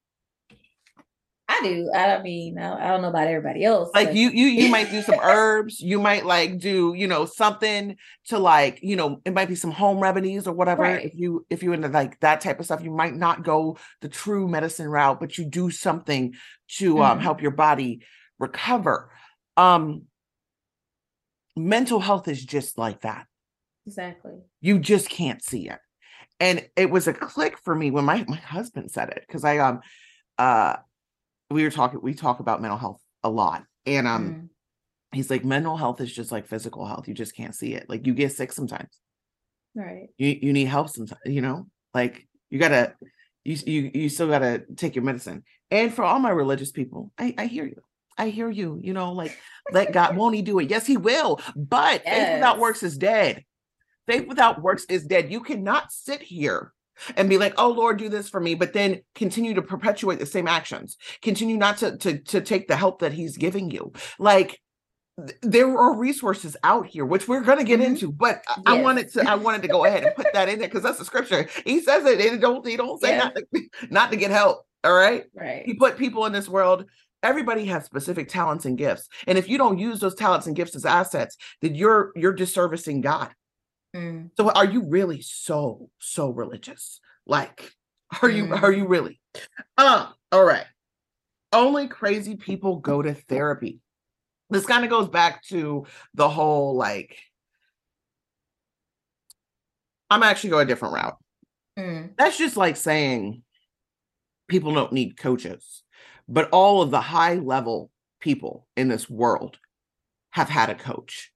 I 1.46 1.61
do. 1.62 1.90
I 1.94 2.22
mean, 2.22 2.59
I, 2.59 2.88
don't 2.88 3.02
know 3.02 3.09
about 3.11 3.26
everybody 3.28 3.64
else. 3.64 3.90
like 3.94 4.09
but- 4.09 4.16
you 4.16 4.30
you 4.30 4.46
you 4.46 4.70
might 4.70 4.90
do 4.90 5.02
some 5.02 5.18
herbs 5.22 5.78
you 5.80 6.00
might 6.00 6.24
like 6.24 6.59
do 6.59 6.94
you 6.96 7.07
know 7.07 7.26
something 7.26 7.96
to 8.28 8.38
like 8.38 8.80
you 8.83 8.96
know 8.96 9.20
it 9.26 9.35
might 9.35 9.48
be 9.48 9.54
some 9.54 9.70
home 9.70 9.98
remedies 10.00 10.46
or 10.46 10.54
whatever 10.54 10.83
Right. 10.83 11.04
if 11.04 11.14
you 11.14 11.44
if 11.50 11.62
you 11.62 11.72
into 11.74 11.88
like 11.88 12.18
that 12.20 12.40
type 12.40 12.59
of 12.61 12.64
stuff 12.64 12.83
you 12.83 12.90
might 12.90 13.14
not 13.14 13.44
go 13.44 13.76
the 14.00 14.09
true 14.09 14.48
medicine 14.48 14.88
route 14.88 15.20
but 15.20 15.37
you 15.37 15.44
do 15.44 15.70
something 15.70 16.35
to 16.78 17.02
um 17.02 17.18
Mhm. 17.18 17.22
help 17.22 17.42
your 17.42 17.50
body 17.50 18.00
recover 18.38 19.11
um 19.59 20.04
mental 21.57 22.00
health 22.00 22.26
is 22.26 22.42
just 22.44 22.78
like 22.78 23.02
that 23.02 23.26
exactly. 23.87 24.33
you 24.61 24.78
just 24.78 25.09
can't 25.09 25.42
see 25.42 25.68
it 25.68 25.78
and 26.40 26.66
it 26.76 26.90
was 26.90 27.07
a 27.07 27.12
click 27.12 27.59
for 27.59 27.74
me 27.74 27.90
when 27.90 28.04
my 28.04 28.24
my 28.28 28.37
husband 28.37 28.90
said 28.90 29.11
it 29.11 29.22
because 29.26 29.44
i 29.44 29.59
um 29.59 29.80
uh 30.38 30.76
we 31.55 31.62
were 31.62 31.71
talking 31.71 32.01
we 32.03 32.12
talk 32.14 32.40
about 32.40 32.61
mental 32.61 32.79
health 32.79 33.01
a 33.23 33.31
lot 33.31 33.64
and 33.87 34.07
um 34.09 34.25
Mm. 34.25 34.49
he's 35.17 35.31
like 35.31 35.45
mental 35.45 35.77
health 35.77 36.01
is 36.01 36.12
just 36.12 36.33
like 36.33 36.47
physical 36.47 36.85
health. 36.85 37.07
You 37.09 37.14
just 37.14 37.37
can't 37.37 37.55
see 37.55 37.75
it. 37.75 37.88
Like 37.88 38.07
you 38.07 38.12
get 38.14 38.33
sick 38.33 38.53
sometimes. 38.53 38.90
Right. 39.75 40.09
you 40.19 40.37
you 40.43 40.53
need 40.53 40.67
help 40.67 40.88
sometimes 40.88 41.21
you 41.25 41.40
know? 41.40 41.67
Like 41.95 42.27
you 42.51 42.59
gotta 42.59 42.95
you 43.45 43.57
you 43.67 43.90
you 43.95 44.09
still 44.09 44.29
gotta 44.29 44.64
take 44.77 44.95
your 44.97 45.05
medicine. 45.05 45.45
And 45.71 45.95
for 45.95 46.05
all 46.05 46.19
my 46.19 46.31
religious 46.31 46.73
people 46.73 47.11
i 47.19 47.35
i 47.38 47.47
hear 47.47 47.64
you. 47.64 47.81
I 48.19 48.29
hear 48.31 48.51
you 48.51 48.81
you 48.83 48.93
know 48.93 49.12
like 49.12 49.37
let 49.73 49.93
god 49.93 50.17
won't 50.19 50.35
he 50.35 50.43
do 50.43 50.59
it? 50.59 50.71
Yes 50.71 50.87
he 50.87 50.97
will. 50.97 51.40
But 51.55 52.03
faith 52.05 52.35
without 52.35 52.59
works 52.59 52.83
is 52.83 52.99
dead. 52.99 53.45
Faith 54.09 54.27
without 54.29 54.61
works 54.61 54.85
is 54.88 55.07
dead. 55.07 55.31
You 55.33 55.40
cannot 55.40 55.93
sit 55.93 56.21
here 56.23 56.73
and 57.16 57.28
be 57.28 57.38
like 57.38 57.54
oh 57.59 57.70
lord 57.70 57.98
do 57.98 58.09
this 58.09 58.28
for 58.28 58.40
me 58.40 58.54
but 58.54 58.72
then 58.72 59.00
continue 59.14 59.54
to 59.54 59.62
perpetuate 59.62 60.18
the 60.18 60.26
same 60.26 60.48
actions. 60.48 60.96
Continue 61.22 61.57
not 61.57 61.78
to 61.78 61.96
to 61.98 62.18
to 62.18 62.40
take 62.40 62.68
the 62.68 62.76
help 62.76 63.00
that 63.00 63.12
he's 63.12 63.37
giving 63.37 63.70
you. 63.70 63.92
Like 64.18 64.61
th- 65.18 65.38
there 65.42 65.68
are 65.78 65.96
resources 65.96 66.57
out 66.64 66.87
here 66.87 67.04
which 67.04 67.28
we're 67.28 67.40
going 67.40 67.59
to 67.59 67.64
get 67.64 67.80
Mhm. 67.80 67.85
into 67.87 68.11
but 68.12 68.42
I- 68.48 68.76
i 68.78 68.83
wanted 68.83 69.12
to 69.12 69.28
i 69.30 69.35
wanted 69.35 69.62
to 69.62 69.68
go 69.68 69.85
ahead 69.85 70.04
and 70.04 70.14
put 70.16 70.33
that 70.33 70.48
in 70.48 70.59
there 70.59 70.68
because 70.68 70.83
that's 70.83 70.98
the 70.98 71.04
scripture. 71.04 71.48
He 71.64 71.80
says 71.80 72.04
it 72.04 72.20
and 72.20 72.35
it 72.37 72.40
don't 72.40 72.66
he 72.66 72.76
don't 72.76 73.00
say 73.00 73.11
Yeah. 73.16 73.18
not, 73.24 73.35
to, 73.37 73.62
not 73.90 74.11
to 74.11 74.16
get 74.16 74.30
help 74.30 74.66
all 74.83 74.92
right? 74.94 75.24
Right. 75.35 75.62
he 75.64 75.74
put 75.74 75.96
people 75.96 76.26
in 76.26 76.33
this 76.33 76.48
world. 76.48 76.85
Everybody 77.22 77.64
has 77.66 77.87
specific 77.87 78.28
talents 78.28 78.66
and 78.66 78.76
gifts 78.76 79.09
and 79.26 79.38
if 79.38 79.48
you 79.48 79.57
don't 79.57 79.78
use 79.78 79.98
those 80.00 80.14
talents 80.14 80.46
and 80.46 80.54
gifts 80.57 80.74
as 80.76 80.85
assets 80.85 81.37
then 81.62 81.74
you're 81.74 82.12
you're 82.16 82.37
disservicing 82.37 83.00
god 83.00 83.30
Mm. 83.94 84.30
so 84.37 84.50
are 84.50 84.64
you 84.64 84.83
really 84.83 85.20
so 85.22 85.88
so 86.00 86.30
religious 86.30 87.00
like 87.26 87.72
are 88.22 88.28
you 88.28 88.46
Mm. 88.46 88.62
are 88.62 88.72
you 88.72 88.88
really 88.88 89.20
uh 89.78 90.11
all 90.33 90.44
right 90.44 90.66
only 91.52 91.87
crazy 91.87 92.35
people 92.35 92.76
go 92.80 93.02
to 93.02 93.14
therapy 93.14 93.80
this 94.50 94.66
kind 94.66 94.83
of 94.85 94.90
goes 94.90 95.09
back 95.09 95.44
to 95.44 95.87
the 96.14 96.28
whole 96.28 96.74
like 96.74 97.16
i'm 100.11 100.24
actually 100.24 100.50
going 100.50 100.66
a 100.66 100.68
different 100.68 100.94
route 100.94 101.16
Mm. 101.78 102.16
that's 102.16 102.37
just 102.38 102.57
like 102.57 102.76
saying 102.76 103.42
people 104.48 104.74
don't 104.74 104.92
need 104.92 105.16
coaches 105.16 105.83
but 106.28 106.48
all 106.50 106.83
of 106.83 106.90
the 106.90 107.00
high 107.00 107.35
level 107.35 107.90
people 108.20 108.66
in 108.76 108.88
this 108.88 109.09
world 109.09 109.59
have 110.30 110.48
had 110.48 110.68
a 110.70 110.74
coach 110.74 111.30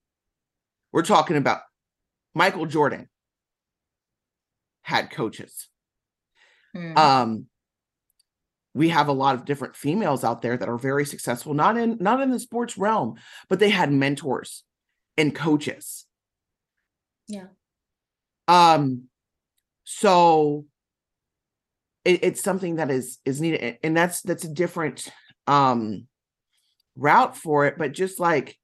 we're 0.91 1.03
talking 1.03 1.37
about 1.37 1.61
michael 2.33 2.65
jordan 2.65 3.07
had 4.81 5.09
coaches 5.11 5.67
Mm. 6.75 6.97
um 6.97 7.45
we 8.75 8.89
have 8.89 9.07
a 9.07 9.11
lot 9.13 9.33
of 9.33 9.43
different 9.43 9.75
females 9.75 10.23
out 10.23 10.43
there 10.43 10.55
that 10.55 10.69
are 10.69 10.77
very 10.77 11.03
successful 11.03 11.55
not 11.55 11.77
in 11.77 11.97
not 11.99 12.21
in 12.21 12.29
the 12.29 12.39
sports 12.39 12.77
realm 12.77 13.15
but 13.49 13.57
they 13.59 13.71
had 13.71 13.91
mentors 13.91 14.63
and 15.17 15.33
coaches 15.33 16.05
Yeah. 17.27 17.47
um 18.47 19.05
so 19.83 20.65
it, 22.05 22.23
it's 22.23 22.43
something 22.43 22.75
that 22.75 22.91
is 22.91 23.17
is 23.25 23.41
needed 23.41 23.79
and 23.83 23.97
that's 23.97 24.21
that's 24.21 24.43
a 24.43 24.53
different 24.53 25.11
um 25.47 26.07
route 26.95 27.35
for 27.35 27.65
it 27.65 27.79
but 27.79 27.93
just 27.93 28.19
like 28.19 28.57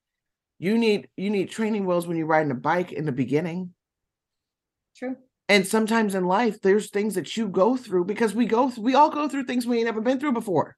you 0.59 0.77
need 0.77 1.07
you 1.17 1.29
need 1.29 1.49
training 1.49 1.85
wheels 1.85 2.07
when 2.07 2.17
you're 2.17 2.25
riding 2.27 2.51
a 2.51 2.55
bike 2.55 2.91
in 2.91 3.05
the 3.05 3.11
beginning 3.11 3.73
True. 4.95 5.15
and 5.49 5.67
sometimes 5.67 6.15
in 6.15 6.25
life 6.25 6.61
there's 6.61 6.89
things 6.89 7.15
that 7.15 7.35
you 7.35 7.47
go 7.47 7.75
through 7.77 8.05
because 8.05 8.33
we 8.33 8.45
go 8.45 8.67
th- 8.69 8.77
we 8.79 8.95
all 8.95 9.09
go 9.09 9.27
through 9.27 9.43
things 9.45 9.65
we 9.65 9.77
ain't 9.77 9.85
never 9.85 10.01
been 10.01 10.19
through 10.19 10.31
before 10.33 10.75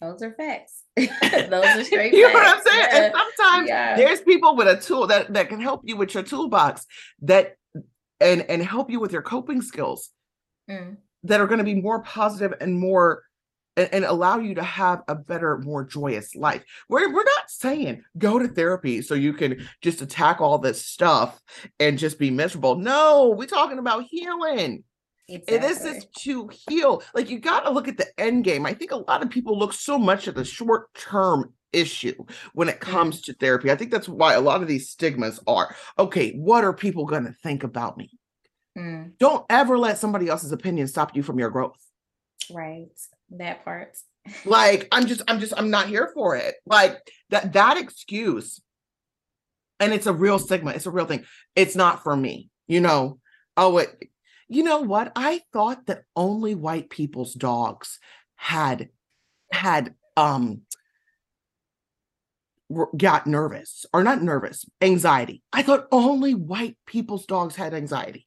Those 0.00 0.22
are 0.22 0.32
facts. 0.32 0.84
Those 0.96 1.10
are 1.64 1.84
straight 1.90 2.12
you 2.14 2.26
know 2.26 2.32
what 2.32 2.46
i'm 2.46 2.62
saying 2.66 2.86
Yeah. 2.90 3.04
and 3.04 3.14
sometimes 3.14 3.68
Yeah. 3.68 3.96
there's 3.96 4.20
people 4.22 4.56
with 4.56 4.66
a 4.68 4.80
tool 4.80 5.06
that 5.08 5.32
that 5.34 5.48
can 5.48 5.60
help 5.60 5.82
you 5.84 5.96
with 5.96 6.14
your 6.14 6.22
toolbox 6.22 6.86
that 7.22 7.56
and 8.20 8.42
and 8.42 8.62
help 8.62 8.90
you 8.90 8.98
with 9.00 9.12
your 9.12 9.22
coping 9.22 9.62
skills 9.62 10.10
Mm. 10.68 10.98
that 11.24 11.40
are 11.40 11.48
going 11.48 11.58
to 11.58 11.64
be 11.64 11.74
more 11.74 12.00
positive 12.02 12.54
and 12.60 12.78
more 12.78 13.24
and, 13.76 13.88
and 13.92 14.04
allow 14.04 14.38
you 14.38 14.54
to 14.54 14.62
have 14.62 15.02
a 15.08 15.14
better 15.14 15.58
more 15.58 15.84
joyous 15.84 16.34
life 16.34 16.64
we're, 16.88 17.12
we're 17.12 17.24
not 17.24 17.48
saying 17.48 18.02
go 18.18 18.38
to 18.38 18.48
therapy 18.48 19.02
so 19.02 19.14
you 19.14 19.32
can 19.32 19.66
just 19.80 20.02
attack 20.02 20.40
all 20.40 20.58
this 20.58 20.84
stuff 20.84 21.40
and 21.78 21.98
just 21.98 22.18
be 22.18 22.30
miserable 22.30 22.76
no 22.76 23.34
we're 23.36 23.46
talking 23.46 23.78
about 23.78 24.04
healing 24.10 24.82
And 25.46 25.62
this 25.62 25.84
is 25.84 26.06
to 26.22 26.50
heal. 26.68 27.02
Like 27.14 27.30
you 27.30 27.38
got 27.38 27.60
to 27.60 27.70
look 27.70 27.86
at 27.86 27.96
the 27.96 28.08
end 28.18 28.42
game. 28.42 28.66
I 28.66 28.74
think 28.74 28.90
a 28.90 28.96
lot 28.96 29.22
of 29.22 29.30
people 29.30 29.56
look 29.56 29.72
so 29.72 29.96
much 29.96 30.26
at 30.26 30.34
the 30.34 30.44
short 30.44 30.92
term 30.94 31.54
issue 31.72 32.24
when 32.52 32.68
it 32.68 32.80
comes 32.80 33.20
to 33.22 33.32
therapy. 33.34 33.70
I 33.70 33.76
think 33.76 33.90
that's 33.90 34.08
why 34.08 34.34
a 34.34 34.40
lot 34.40 34.62
of 34.62 34.68
these 34.68 34.90
stigmas 34.90 35.40
are 35.46 35.74
okay, 35.98 36.32
what 36.32 36.64
are 36.64 36.72
people 36.72 37.04
going 37.04 37.24
to 37.24 37.34
think 37.44 37.62
about 37.62 37.96
me? 37.96 38.10
Mm. 38.76 39.12
Don't 39.18 39.44
ever 39.48 39.78
let 39.78 39.98
somebody 39.98 40.28
else's 40.28 40.52
opinion 40.52 40.88
stop 40.88 41.14
you 41.14 41.22
from 41.22 41.38
your 41.38 41.50
growth. 41.50 41.78
Right. 42.50 42.88
That 43.30 43.64
part. 43.64 43.96
Like 44.44 44.88
I'm 44.92 45.06
just 45.06 45.22
I'm 45.28 45.40
just 45.40 45.54
I'm 45.56 45.70
not 45.70 45.88
here 45.88 46.10
for 46.14 46.36
it. 46.36 46.56
Like 46.66 46.98
that 47.30 47.52
that 47.54 47.78
excuse 47.78 48.60
and 49.78 49.92
it's 49.92 50.06
a 50.06 50.12
real 50.12 50.38
stigma. 50.38 50.72
It's 50.72 50.86
a 50.86 50.90
real 50.90 51.06
thing. 51.06 51.24
It's 51.56 51.74
not 51.74 52.02
for 52.02 52.14
me. 52.16 52.50
You 52.68 52.80
know, 52.80 53.18
oh 53.56 53.78
it 53.78 54.08
you 54.48 54.62
know 54.62 54.80
what? 54.80 55.12
I 55.14 55.42
thought 55.52 55.86
that 55.86 56.02
only 56.16 56.54
white 56.54 56.90
people's 56.90 57.34
dogs 57.34 57.98
had 58.36 58.88
had 59.52 59.94
um 60.16 60.62
got 62.96 63.26
nervous 63.26 63.86
or 63.92 64.04
not 64.04 64.22
nervous, 64.22 64.64
anxiety. 64.80 65.42
I 65.52 65.62
thought 65.62 65.88
only 65.90 66.34
white 66.34 66.76
people's 66.86 67.26
dogs 67.26 67.56
had 67.56 67.74
anxiety. 67.74 68.26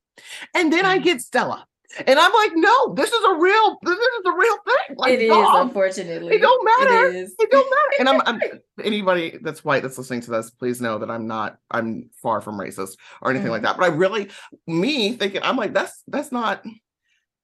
And 0.53 0.71
then 0.71 0.85
I 0.85 0.99
Mm. 0.99 1.03
get 1.03 1.21
Stella. 1.21 1.65
And 2.07 2.17
I'm 2.19 2.33
like, 2.33 2.51
no, 2.55 2.93
this 2.95 3.11
is 3.11 3.23
a 3.23 3.35
real 3.35 3.77
this 3.83 3.97
is 3.97 4.21
a 4.25 4.31
real 4.31 4.57
thing. 4.65 4.95
Like 4.97 5.13
it 5.13 5.21
is, 5.23 5.31
unfortunately. 5.31 6.35
it 6.35 6.41
don't 6.41 6.65
matter. 6.65 7.07
It 7.09 7.15
is. 7.15 7.35
it 7.39 7.51
don't 7.51 7.69
matter. 7.69 7.99
And 7.99 8.09
I'm, 8.09 8.21
I'm 8.25 8.59
anybody 8.83 9.37
that's 9.41 9.63
white 9.63 9.83
that's 9.83 9.97
listening 9.97 10.21
to 10.21 10.31
this, 10.31 10.49
please 10.49 10.81
know 10.81 10.97
that 10.99 11.11
I'm 11.11 11.27
not, 11.27 11.57
I'm 11.69 12.09
far 12.21 12.41
from 12.41 12.57
racist 12.57 12.97
or 13.21 13.29
anything 13.31 13.51
like 13.51 13.61
Mhm. 13.61 13.65
that. 13.65 13.77
But 13.77 13.83
I 13.91 13.95
really, 13.95 14.29
me 14.65 15.13
thinking, 15.13 15.41
I'm 15.43 15.57
like, 15.57 15.73
that's 15.73 16.01
that's 16.07 16.31
not. 16.31 16.63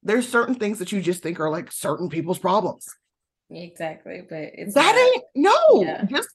There's 0.01 0.27
certain 0.27 0.55
things 0.55 0.79
that 0.79 0.91
you 0.91 1.01
just 1.01 1.21
think 1.21 1.39
are 1.39 1.49
like 1.49 1.71
certain 1.71 2.09
people's 2.09 2.39
problems. 2.39 2.88
Exactly. 3.51 4.21
But 4.27 4.51
it's 4.53 4.73
that 4.75 4.95
not. 4.95 4.97
ain't 4.97 5.23
no. 5.35 5.83
Yeah. 5.83 6.05
Just 6.05 6.29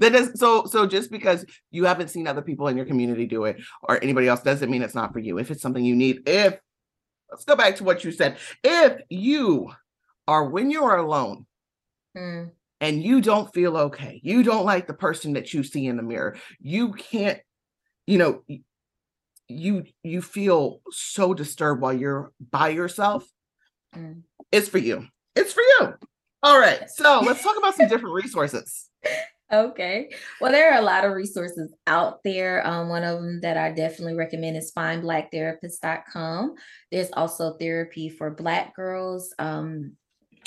that 0.00 0.14
is 0.14 0.32
so. 0.34 0.64
So 0.66 0.86
just 0.86 1.10
because 1.10 1.44
you 1.70 1.84
haven't 1.84 2.08
seen 2.08 2.26
other 2.26 2.42
people 2.42 2.68
in 2.68 2.76
your 2.76 2.86
community 2.86 3.26
do 3.26 3.44
it 3.44 3.60
or 3.82 4.02
anybody 4.02 4.28
else 4.28 4.42
doesn't 4.42 4.70
mean 4.70 4.82
it's 4.82 4.94
not 4.94 5.12
for 5.12 5.20
you. 5.20 5.38
If 5.38 5.50
it's 5.50 5.62
something 5.62 5.84
you 5.84 5.94
need, 5.96 6.28
if 6.28 6.58
let's 7.30 7.44
go 7.44 7.54
back 7.54 7.76
to 7.76 7.84
what 7.84 8.02
you 8.04 8.10
said. 8.12 8.38
If 8.64 9.00
you 9.08 9.70
are 10.26 10.44
when 10.48 10.70
you 10.70 10.84
are 10.84 10.98
alone 10.98 11.46
Mm. 12.16 12.50
and 12.80 13.02
you 13.02 13.20
don't 13.20 13.54
feel 13.54 13.76
okay, 13.76 14.20
you 14.24 14.42
don't 14.42 14.64
like 14.64 14.88
the 14.88 14.94
person 14.94 15.34
that 15.34 15.54
you 15.54 15.62
see 15.62 15.86
in 15.86 15.96
the 15.96 16.02
mirror, 16.02 16.36
you 16.60 16.92
can't, 16.92 17.38
you 18.06 18.18
know, 18.18 18.42
you 19.46 19.84
you 20.02 20.22
feel 20.22 20.80
so 20.90 21.32
disturbed 21.34 21.80
while 21.80 21.92
you're 21.92 22.32
by 22.50 22.70
yourself, 22.70 23.28
Mm. 23.94 24.22
it's 24.50 24.68
for 24.68 24.78
you. 24.78 25.06
It's 25.36 25.52
for 25.52 25.62
you. 25.62 25.94
All 26.42 26.58
right. 26.58 26.88
So 26.90 27.20
let's 27.20 27.42
talk 27.42 27.56
about 27.58 27.76
some 27.76 27.88
different 27.92 28.14
resources. 28.14 28.88
Okay. 29.52 30.10
Well, 30.40 30.52
there 30.52 30.72
are 30.72 30.78
a 30.78 30.84
lot 30.84 31.04
of 31.04 31.12
resources 31.12 31.72
out 31.86 32.22
there. 32.24 32.66
Um, 32.66 32.88
one 32.88 33.04
of 33.04 33.20
them 33.20 33.40
that 33.40 33.56
I 33.56 33.72
definitely 33.72 34.14
recommend 34.14 34.56
is 34.56 34.72
findblacktherapist.com. 34.76 36.54
There's 36.90 37.10
also 37.12 37.56
therapy 37.58 38.08
for 38.08 38.30
Black 38.30 38.74
girls. 38.74 39.34
Um, 39.38 39.96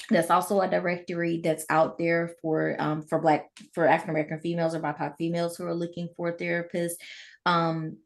that's 0.10 0.32
also 0.32 0.62
a 0.62 0.70
directory 0.70 1.40
that's 1.44 1.66
out 1.70 1.98
there 1.98 2.36
for 2.42 2.76
um, 2.80 3.04
for 3.04 3.20
Black 3.20 3.50
for 3.74 3.88
African 3.88 4.12
American 4.12 4.40
females 4.40 4.76
or 4.76 4.80
BIPOC 4.80 5.16
females 5.18 5.56
who 5.56 5.66
are 5.66 5.76
looking 5.76 6.10
for 6.18 6.30
a 6.30 6.38
therapist. 6.38 7.02
Um, 7.46 7.98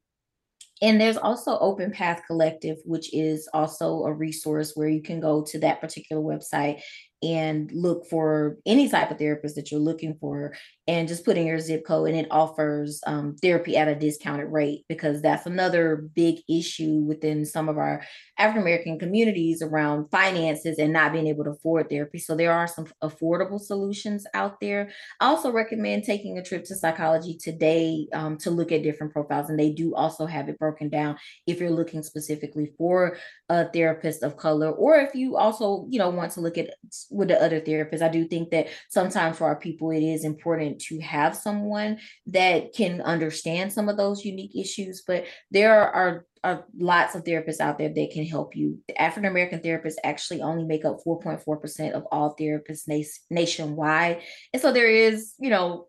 and 0.82 1.02
there's 1.02 1.18
also 1.18 1.58
Open 1.58 1.92
Path 1.92 2.22
Collective, 2.28 2.78
which 2.86 3.14
is 3.14 3.50
also 3.54 4.04
a 4.04 4.14
resource 4.14 4.74
where 4.76 4.88
you 4.88 5.02
can 5.02 5.20
go 5.20 5.44
to 5.44 5.60
that 5.60 5.82
particular 5.82 6.22
website 6.22 6.82
and 7.24 7.72
look 7.72 8.06
for 8.08 8.58
any 8.66 8.88
type 8.90 9.12
of 9.12 9.18
therapist 9.18 9.56
that 9.56 9.72
you're 9.72 9.80
looking 9.80 10.16
for 10.20 10.54
and 10.88 11.08
just 11.08 11.26
put 11.26 11.38
in 11.38 11.48
your 11.48 11.60
zip 11.60 11.86
code 11.86 12.10
and 12.10 12.18
it 12.18 12.28
offers 12.32 13.02
um, 13.08 13.36
therapy 13.42 13.76
at 13.76 13.88
a 13.88 13.96
discounted 13.96 14.52
rate 14.52 14.86
because 14.88 15.22
that's 15.22 15.46
another 15.46 16.08
big 16.16 16.38
issue 16.50 17.00
within 17.00 17.46
some 17.46 17.70
of 17.70 17.78
our 17.78 18.04
african 18.38 18.62
american 18.62 19.00
communities 19.00 19.62
around 19.62 20.10
finances 20.12 20.78
and 20.78 20.94
not 20.94 21.12
being 21.12 21.28
able 21.28 21.44
to 21.44 21.52
afford 21.52 21.90
therapy. 21.90 22.20
So 22.20 22.36
there 22.36 22.54
are 22.54 22.68
some 22.68 22.88
affordable 23.04 23.60
solutions 23.60 24.26
out 24.34 24.60
there. 24.60 24.90
I 25.20 25.28
also 25.28 25.52
recommend 25.52 26.04
taking 26.04 26.38
a 26.38 26.44
trip 26.44 26.64
to 26.66 26.76
psychology 26.76 27.38
today 27.38 28.08
um, 28.14 28.38
to 28.40 28.52
look 28.52 28.72
at 28.72 28.84
different 28.84 29.14
profiles 29.14 29.50
and 29.50 29.60
they 29.60 29.72
do 29.72 29.96
also 29.96 30.26
have 30.26 30.50
it 30.50 30.60
broken 30.60 30.90
down 30.90 31.18
if 31.46 31.60
you're 31.60 31.70
looking 31.70 32.04
specifically 32.04 32.72
for 32.78 33.18
a 33.50 33.70
therapist 33.70 34.24
of 34.24 34.38
color 34.38 34.72
or 34.72 34.96
if 34.98 35.16
you 35.16 35.38
also 35.38 35.86
you 35.90 36.00
know 36.00 36.10
want 36.10 36.32
to 36.34 36.42
look 36.42 36.58
at 36.58 36.72
with 37.10 37.28
the 37.30 37.42
other 37.42 37.62
therapists. 37.62 38.02
I 38.02 38.10
do 38.10 38.26
think 38.28 38.52
that 38.52 38.68
sometimes 38.90 39.38
for 39.38 39.46
our 39.46 39.56
people, 39.56 39.92
it 39.92 40.04
is 40.04 40.24
important 40.24 40.80
to 40.82 41.00
have 41.00 41.36
someone 41.36 42.00
that 42.28 42.74
can 42.74 43.02
understand 43.02 43.74
some 43.74 43.90
of 43.90 43.98
those 43.98 44.26
unique 44.26 44.56
issues. 44.56 45.04
But 45.06 45.26
there 45.52 45.92
are, 45.92 46.26
are 46.44 46.66
lots 46.78 47.16
of 47.16 47.24
therapists 47.24 47.60
out 47.60 47.78
there 47.78 47.94
that 47.94 48.12
can 48.12 48.26
help 48.26 48.56
you. 48.56 48.80
African 48.98 49.30
American 49.30 49.60
therapists 49.60 49.96
actually 50.04 50.42
only 50.42 50.66
make 50.66 50.86
up 50.86 50.98
4.4% 51.06 51.92
of 51.92 52.06
all 52.12 52.36
therapists 52.40 52.88
na- 52.88 53.04
nationwide. 53.30 54.22
And 54.54 54.62
so 54.62 54.72
there 54.72 54.90
is, 54.90 55.34
you 55.40 55.50
know, 55.50 55.88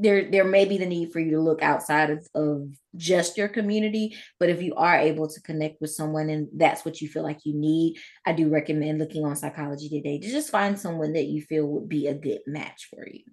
there 0.00 0.30
there 0.30 0.44
may 0.44 0.64
be 0.64 0.78
the 0.78 0.86
need 0.86 1.12
for 1.12 1.20
you 1.20 1.32
to 1.32 1.40
look 1.40 1.62
outside 1.62 2.10
of, 2.10 2.26
of 2.34 2.68
just 2.96 3.36
your 3.36 3.48
community 3.48 4.16
but 4.38 4.48
if 4.48 4.62
you 4.62 4.74
are 4.74 4.96
able 4.96 5.28
to 5.28 5.40
connect 5.42 5.80
with 5.80 5.90
someone 5.90 6.30
and 6.30 6.48
that's 6.56 6.84
what 6.84 7.00
you 7.00 7.08
feel 7.08 7.22
like 7.22 7.40
you 7.44 7.54
need 7.54 7.96
i 8.26 8.32
do 8.32 8.48
recommend 8.48 8.98
looking 8.98 9.24
on 9.24 9.36
psychology 9.36 9.88
today 9.88 10.18
to 10.18 10.30
just 10.30 10.50
find 10.50 10.78
someone 10.78 11.12
that 11.12 11.26
you 11.26 11.42
feel 11.42 11.66
would 11.66 11.88
be 11.88 12.06
a 12.06 12.14
good 12.14 12.40
match 12.46 12.88
for 12.90 13.06
you. 13.06 13.24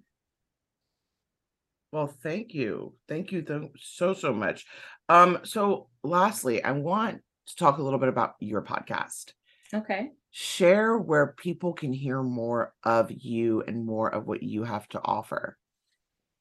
Well 1.92 2.08
thank 2.22 2.52
you. 2.52 2.94
Thank 3.08 3.32
you 3.32 3.70
so 3.78 4.12
so 4.12 4.34
much. 4.34 4.66
Um 5.08 5.38
so 5.44 5.88
lastly 6.02 6.62
i 6.62 6.72
want 6.72 7.22
to 7.46 7.56
talk 7.56 7.78
a 7.78 7.82
little 7.82 7.98
bit 7.98 8.10
about 8.10 8.34
your 8.40 8.62
podcast. 8.62 9.32
Okay. 9.72 10.10
Share 10.30 10.98
where 10.98 11.34
people 11.38 11.72
can 11.72 11.92
hear 11.92 12.22
more 12.22 12.74
of 12.84 13.10
you 13.10 13.62
and 13.66 13.86
more 13.86 14.12
of 14.12 14.26
what 14.26 14.42
you 14.42 14.64
have 14.64 14.86
to 14.88 15.00
offer 15.02 15.56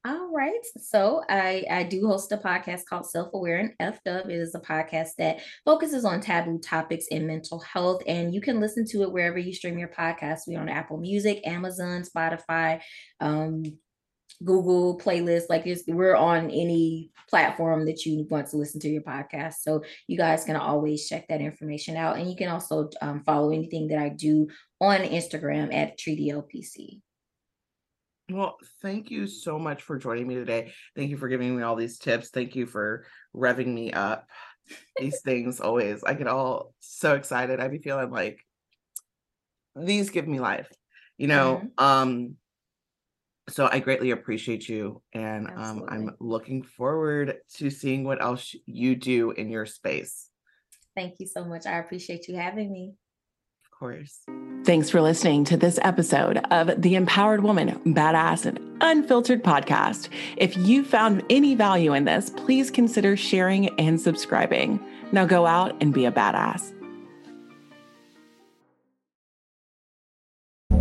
all 0.08 0.32
right. 0.32 0.66
So 0.80 1.22
I, 1.30 1.66
I 1.70 1.84
do 1.84 2.08
host 2.08 2.32
a 2.32 2.38
podcast 2.38 2.86
called 2.86 3.10
Self 3.10 3.34
Aware 3.34 3.58
and 3.58 3.74
Up. 3.80 4.00
It 4.06 4.32
is 4.32 4.56
a 4.56 4.60
podcast 4.60 5.10
that 5.18 5.42
focuses 5.66 6.06
on 6.06 6.22
taboo 6.22 6.60
topics 6.60 7.08
in 7.08 7.28
mental 7.28 7.60
health. 7.60 8.02
And 8.08 8.34
you 8.34 8.40
can 8.40 8.62
listen 8.62 8.86
to 8.88 9.04
it 9.04 9.12
wherever 9.12 9.38
you 9.38 9.54
stream 9.54 9.78
your 9.78 9.90
podcast. 9.90 10.42
We're 10.48 10.62
on 10.62 10.70
Apple 10.70 10.98
Music, 10.98 11.46
Amazon, 11.46 12.04
Spotify, 12.04 12.82
um, 13.20 13.64
Google 14.46 14.98
playlist. 14.98 15.50
Like 15.50 15.68
we're 15.88 16.16
on 16.16 16.52
any 16.52 17.12
platform 17.30 17.86
that 17.88 18.06
you 18.06 18.26
want 18.30 18.48
to 18.48 18.58
listen 18.58 18.80
to 18.82 18.90
your 18.90 19.02
podcast. 19.02 19.56
So 19.62 19.84
you 20.08 20.18
guys 20.18 20.46
can 20.46 20.56
always 20.56 21.10
check 21.10 21.28
that 21.28 21.42
information 21.42 21.98
out. 21.98 22.18
And 22.18 22.30
you 22.30 22.38
can 22.38 22.50
also 22.50 22.90
um, 23.02 23.24
follow 23.26 23.52
anything 23.52 23.90
that 23.90 24.00
I 24.00 24.10
do 24.10 24.48
on 24.80 25.00
Instagram 25.00 25.74
at 25.74 25.98
Treaty 25.98 26.32
LPC. 26.32 27.02
Well, 28.30 28.58
thank 28.82 29.10
you 29.10 29.26
so 29.26 29.58
much 29.58 29.84
for 29.84 29.98
joining 29.98 30.28
me 30.28 30.36
today. 30.36 30.74
Thank 30.96 31.10
you 31.12 31.18
for 31.18 31.30
giving 31.30 31.56
me 31.56 31.64
all 31.64 31.78
these 31.78 31.98
tips. 31.98 32.30
Thank 32.30 32.56
you 32.56 32.66
for 32.66 33.06
revving 33.34 33.68
me 33.68 33.94
up. 33.94 34.28
these 35.00 35.22
things 35.22 35.62
always, 35.62 36.04
I 36.04 36.14
get 36.14 36.28
all 36.28 36.74
so 36.80 37.16
excited. 37.16 37.62
I 37.62 37.70
be 37.70 37.78
feeling 37.78 38.12
like 38.12 38.40
these 39.76 40.10
give 40.10 40.28
me 40.28 40.40
life, 40.40 40.70
you 41.18 41.28
know. 41.28 41.62
Mm-hmm. 41.64 41.84
Um, 41.84 42.36
so 43.50 43.70
I 43.72 43.80
greatly 43.80 44.12
appreciate 44.12 44.68
you, 44.68 45.02
and 45.14 45.48
um, 45.56 45.86
I'm 45.88 46.16
looking 46.20 46.64
forward 46.64 47.38
to 47.56 47.70
seeing 47.70 48.04
what 48.04 48.22
else 48.22 48.54
you 48.66 48.96
do 48.98 49.32
in 49.32 49.50
your 49.50 49.66
space. 49.66 50.30
Thank 50.98 51.16
you 51.20 51.28
so 51.28 51.46
much. 51.46 51.66
I 51.66 51.78
appreciate 51.78 52.28
you 52.28 52.36
having 52.36 52.74
me 52.74 52.96
course. 53.80 54.20
Thanks 54.66 54.90
for 54.90 55.02
listening 55.02 55.46
to 55.46 55.58
this 55.58 55.80
episode 55.82 56.38
of 56.52 56.82
the 56.82 56.96
Empowered 56.96 57.44
Woman 57.44 57.80
Badass 57.86 58.46
and 58.46 58.60
Unfiltered 58.82 59.44
podcast. 59.44 60.10
If 60.36 60.56
you 60.58 60.84
found 60.84 61.24
any 61.30 61.56
value 61.56 61.94
in 61.94 62.06
this, 62.06 62.30
please 62.30 62.70
consider 62.70 63.18
sharing 63.18 63.70
and 63.80 64.00
subscribing. 64.00 64.80
Now 65.12 65.26
go 65.26 65.46
out 65.46 65.76
and 65.82 65.94
be 65.94 66.06
a 66.06 66.12
badass. 66.12 66.77